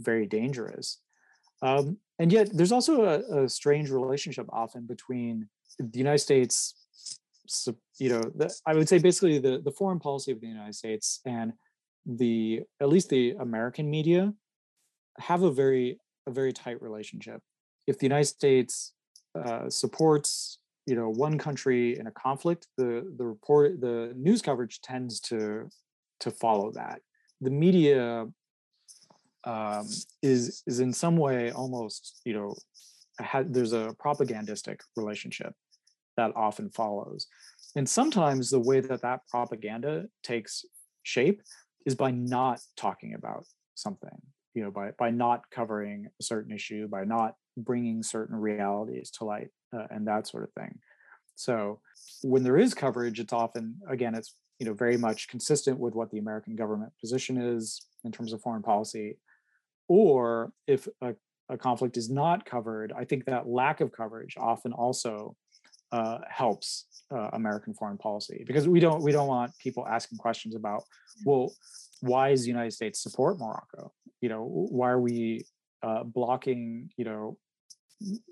very 0.00 0.26
dangerous. 0.26 1.00
Um, 1.62 1.98
and 2.18 2.32
yet 2.32 2.48
there's 2.52 2.72
also 2.72 3.02
a, 3.02 3.44
a 3.44 3.48
strange 3.48 3.90
relationship 3.90 4.46
often 4.50 4.86
between 4.86 5.48
the 5.78 5.98
United 5.98 6.18
States 6.18 6.74
you 7.98 8.08
know, 8.08 8.22
the, 8.34 8.54
I 8.66 8.74
would 8.74 8.88
say 8.88 8.98
basically 8.98 9.38
the, 9.38 9.60
the 9.62 9.70
foreign 9.70 10.00
policy 10.00 10.32
of 10.32 10.40
the 10.40 10.46
United 10.46 10.74
States 10.74 11.20
and 11.26 11.52
the 12.06 12.62
at 12.80 12.88
least 12.88 13.08
the 13.08 13.34
American 13.40 13.90
media 13.90 14.32
have 15.18 15.42
a 15.42 15.50
very 15.50 15.98
a 16.26 16.30
very 16.30 16.52
tight 16.52 16.80
relationship. 16.82 17.40
If 17.86 17.98
the 17.98 18.06
United 18.06 18.26
States 18.26 18.92
uh, 19.34 19.68
supports 19.68 20.58
you 20.86 20.96
know 20.96 21.08
one 21.08 21.38
country 21.38 21.98
in 21.98 22.06
a 22.06 22.10
conflict, 22.10 22.66
the 22.76 23.12
the 23.16 23.24
report 23.24 23.80
the 23.80 24.12
news 24.16 24.42
coverage 24.42 24.80
tends 24.80 25.20
to 25.20 25.68
to 26.20 26.30
follow 26.30 26.70
that. 26.72 27.00
The 27.40 27.50
media 27.50 28.26
um, 29.44 29.88
is 30.22 30.62
is 30.66 30.80
in 30.80 30.92
some 30.92 31.16
way 31.16 31.50
almost 31.52 32.20
you 32.24 32.34
know 32.34 32.54
there's 33.44 33.72
a 33.72 33.94
propagandistic 33.98 34.80
relationship 34.96 35.54
that 36.16 36.32
often 36.36 36.70
follows. 36.70 37.26
And 37.76 37.88
sometimes 37.88 38.50
the 38.50 38.60
way 38.60 38.80
that 38.80 39.02
that 39.02 39.26
propaganda 39.28 40.06
takes 40.22 40.64
shape 41.02 41.42
is 41.86 41.94
by 41.94 42.10
not 42.10 42.60
talking 42.76 43.14
about 43.14 43.46
something, 43.74 44.22
you 44.54 44.62
know, 44.62 44.70
by 44.70 44.92
by 44.98 45.10
not 45.10 45.50
covering 45.50 46.06
a 46.20 46.22
certain 46.22 46.52
issue, 46.52 46.88
by 46.88 47.04
not 47.04 47.34
bringing 47.56 48.02
certain 48.02 48.36
realities 48.36 49.10
to 49.10 49.24
light, 49.24 49.48
uh, 49.76 49.86
and 49.90 50.06
that 50.06 50.26
sort 50.26 50.44
of 50.44 50.52
thing. 50.52 50.78
So 51.36 51.80
when 52.22 52.42
there 52.42 52.58
is 52.58 52.74
coverage, 52.74 53.20
it's 53.20 53.32
often 53.32 53.76
again, 53.88 54.14
it's 54.14 54.34
you 54.58 54.66
know 54.66 54.74
very 54.74 54.96
much 54.96 55.28
consistent 55.28 55.78
with 55.78 55.94
what 55.94 56.10
the 56.10 56.18
American 56.18 56.56
government 56.56 56.92
position 57.00 57.36
is 57.36 57.84
in 58.04 58.12
terms 58.12 58.32
of 58.32 58.40
foreign 58.40 58.62
policy. 58.62 59.18
Or 59.88 60.52
if 60.66 60.88
a, 61.02 61.14
a 61.48 61.58
conflict 61.58 61.96
is 61.96 62.08
not 62.08 62.46
covered, 62.46 62.92
I 62.96 63.04
think 63.04 63.26
that 63.26 63.48
lack 63.48 63.80
of 63.80 63.92
coverage 63.92 64.36
often 64.38 64.72
also 64.72 65.36
uh, 65.92 66.18
helps 66.28 66.86
uh, 67.14 67.30
American 67.32 67.74
foreign 67.74 67.98
policy 67.98 68.44
because 68.46 68.68
we 68.68 68.80
don't 68.80 69.02
we 69.02 69.12
don't 69.12 69.28
want 69.28 69.52
people 69.58 69.86
asking 69.86 70.18
questions 70.18 70.54
about 70.54 70.82
well 71.24 71.52
why 72.00 72.30
does 72.30 72.42
the 72.42 72.48
United 72.48 72.72
States 72.72 73.02
support 73.02 73.38
Morocco? 73.38 73.92
You 74.20 74.28
know 74.28 74.44
why 74.44 74.90
are 74.90 75.00
we 75.00 75.44
uh, 75.82 76.02
blocking 76.04 76.90
you 76.96 77.04
know 77.04 77.38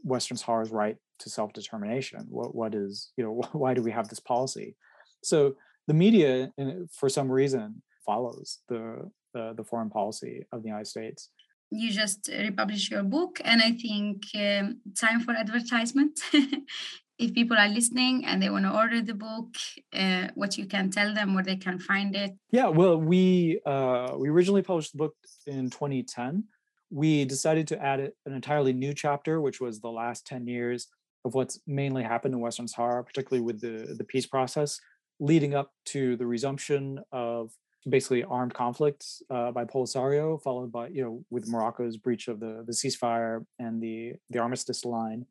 Western 0.02 0.36
Sahara's 0.36 0.70
right 0.70 0.96
to 1.20 1.30
self 1.30 1.52
determination 1.52 2.26
what 2.28 2.54
what 2.54 2.74
is 2.74 3.12
you 3.16 3.24
know 3.24 3.42
why 3.52 3.74
do 3.74 3.82
we 3.82 3.92
have 3.92 4.08
this 4.08 4.20
policy? 4.20 4.76
So 5.22 5.54
the 5.86 5.94
media 5.94 6.50
for 6.90 7.08
some 7.08 7.30
reason 7.30 7.82
follows 8.04 8.58
the 8.68 9.10
the, 9.34 9.54
the 9.56 9.64
foreign 9.64 9.90
policy 9.90 10.44
of 10.52 10.62
the 10.62 10.68
United 10.68 10.86
States. 10.86 11.30
You 11.70 11.90
just 11.90 12.28
republish 12.28 12.90
your 12.90 13.02
book 13.02 13.40
and 13.44 13.62
i 13.62 13.70
think 13.72 14.24
um, 14.34 14.80
time 14.94 15.20
for 15.20 15.32
advertisement 15.32 16.20
if 17.18 17.34
people 17.34 17.56
are 17.56 17.68
listening 17.68 18.24
and 18.24 18.42
they 18.42 18.50
want 18.50 18.64
to 18.64 18.74
order 18.74 19.00
the 19.02 19.14
book, 19.14 19.54
uh, 19.94 20.28
what 20.34 20.56
you 20.58 20.66
can 20.66 20.90
tell 20.90 21.14
them 21.14 21.34
where 21.34 21.44
they 21.44 21.56
can 21.56 21.78
find 21.78 22.16
it? 22.16 22.32
Yeah, 22.50 22.68
well, 22.68 22.96
we 22.96 23.60
uh, 23.66 24.14
we 24.16 24.28
originally 24.28 24.62
published 24.62 24.92
the 24.92 24.98
book 24.98 25.14
in 25.46 25.70
2010. 25.70 26.44
We 26.90 27.24
decided 27.24 27.66
to 27.68 27.82
add 27.82 28.00
an 28.00 28.32
entirely 28.34 28.72
new 28.72 28.92
chapter, 28.94 29.40
which 29.40 29.60
was 29.60 29.80
the 29.80 29.90
last 29.90 30.26
10 30.26 30.46
years 30.46 30.88
of 31.24 31.34
what's 31.34 31.60
mainly 31.66 32.02
happened 32.02 32.34
in 32.34 32.40
Western 32.40 32.68
Sahara, 32.68 33.04
particularly 33.04 33.42
with 33.42 33.60
the, 33.60 33.94
the 33.96 34.04
peace 34.04 34.26
process, 34.26 34.80
leading 35.20 35.54
up 35.54 35.70
to 35.86 36.16
the 36.16 36.26
resumption 36.26 36.98
of 37.12 37.52
basically 37.88 38.24
armed 38.24 38.54
conflicts 38.54 39.22
uh, 39.30 39.50
by 39.52 39.64
Polisario, 39.64 40.40
followed 40.40 40.72
by 40.72 40.88
you 40.88 41.02
know 41.02 41.24
with 41.30 41.48
Morocco's 41.48 41.96
breach 41.96 42.28
of 42.28 42.40
the 42.40 42.64
the 42.66 42.72
ceasefire 42.72 43.44
and 43.58 43.82
the 43.82 44.14
the 44.30 44.38
armistice 44.38 44.84
line. 44.84 45.26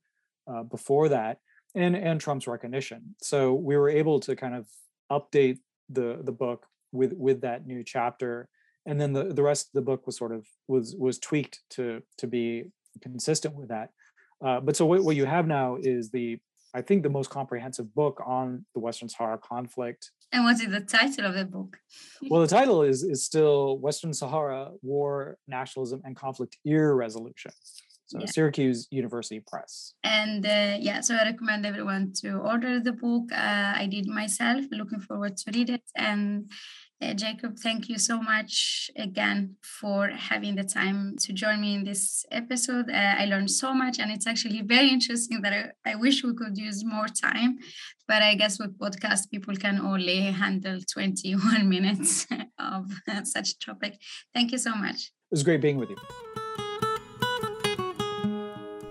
Uh, 0.47 0.63
before 0.63 1.07
that, 1.07 1.37
and 1.75 1.95
and 1.95 2.19
Trump's 2.19 2.47
recognition. 2.47 3.15
So 3.21 3.53
we 3.53 3.77
were 3.77 3.89
able 3.89 4.19
to 4.21 4.35
kind 4.35 4.55
of 4.55 4.67
update 5.11 5.59
the 5.89 6.19
the 6.23 6.31
book 6.31 6.65
with 6.91 7.13
with 7.13 7.41
that 7.41 7.65
new 7.65 7.83
chapter, 7.83 8.49
and 8.85 8.99
then 8.99 9.13
the 9.13 9.25
the 9.25 9.43
rest 9.43 9.67
of 9.67 9.73
the 9.73 9.81
book 9.81 10.05
was 10.05 10.17
sort 10.17 10.33
of 10.33 10.45
was 10.67 10.95
was 10.97 11.19
tweaked 11.19 11.61
to 11.71 12.01
to 12.17 12.27
be 12.27 12.65
consistent 13.01 13.55
with 13.55 13.69
that. 13.69 13.89
Uh, 14.43 14.59
but 14.59 14.75
so 14.75 14.85
what, 14.85 15.03
what 15.03 15.15
you 15.15 15.25
have 15.25 15.47
now 15.47 15.77
is 15.81 16.09
the 16.09 16.39
I 16.73 16.81
think 16.81 17.03
the 17.03 17.09
most 17.09 17.29
comprehensive 17.29 17.93
book 17.93 18.21
on 18.25 18.65
the 18.73 18.79
Western 18.79 19.09
Sahara 19.09 19.37
conflict. 19.37 20.11
And 20.31 20.45
what 20.45 20.59
is 20.61 20.69
the 20.69 20.79
title 20.79 21.25
of 21.25 21.35
the 21.35 21.43
book? 21.43 21.77
well, 22.29 22.41
the 22.41 22.47
title 22.47 22.83
is 22.83 23.03
is 23.03 23.25
still 23.25 23.77
Western 23.79 24.13
Sahara 24.13 24.71
War, 24.81 25.37
Nationalism, 25.47 26.01
and 26.05 26.15
Conflict 26.15 26.57
Irresolution. 26.65 27.51
So 28.11 28.19
yeah. 28.19 28.25
Syracuse 28.25 28.89
University 28.91 29.39
Press. 29.39 29.93
And 30.03 30.45
uh, 30.45 30.75
yeah, 30.77 30.99
so 30.99 31.15
I 31.15 31.23
recommend 31.23 31.65
everyone 31.65 32.11
to 32.21 32.39
order 32.39 32.81
the 32.81 32.91
book. 32.91 33.31
Uh, 33.31 33.71
I 33.83 33.87
did 33.89 34.05
myself. 34.05 34.65
Looking 34.69 34.99
forward 34.99 35.37
to 35.37 35.51
read 35.53 35.69
it. 35.69 35.83
And 35.95 36.51
uh, 37.01 37.13
Jacob, 37.13 37.57
thank 37.57 37.87
you 37.87 37.97
so 37.97 38.21
much 38.21 38.91
again 38.97 39.55
for 39.61 40.09
having 40.09 40.55
the 40.55 40.65
time 40.65 41.15
to 41.21 41.31
join 41.31 41.61
me 41.61 41.75
in 41.75 41.85
this 41.85 42.25
episode. 42.31 42.89
Uh, 42.89 43.15
I 43.17 43.25
learned 43.25 43.49
so 43.49 43.73
much, 43.73 43.97
and 43.97 44.11
it's 44.11 44.27
actually 44.27 44.61
very 44.61 44.89
interesting 44.89 45.41
that 45.43 45.53
I, 45.53 45.91
I 45.91 45.95
wish 45.95 46.21
we 46.21 46.33
could 46.33 46.57
use 46.57 46.83
more 46.83 47.07
time. 47.07 47.59
But 48.09 48.21
I 48.23 48.35
guess 48.35 48.59
with 48.59 48.77
podcast, 48.77 49.31
people 49.31 49.55
can 49.55 49.79
only 49.79 50.19
handle 50.19 50.79
21 50.93 51.69
minutes 51.75 52.27
of 52.59 52.91
such 53.23 53.57
topic. 53.59 53.97
Thank 54.33 54.51
you 54.51 54.57
so 54.57 54.75
much. 54.75 55.11
It 55.31 55.35
was 55.35 55.43
great 55.43 55.61
being 55.61 55.77
with 55.77 55.91
you. 55.91 56.40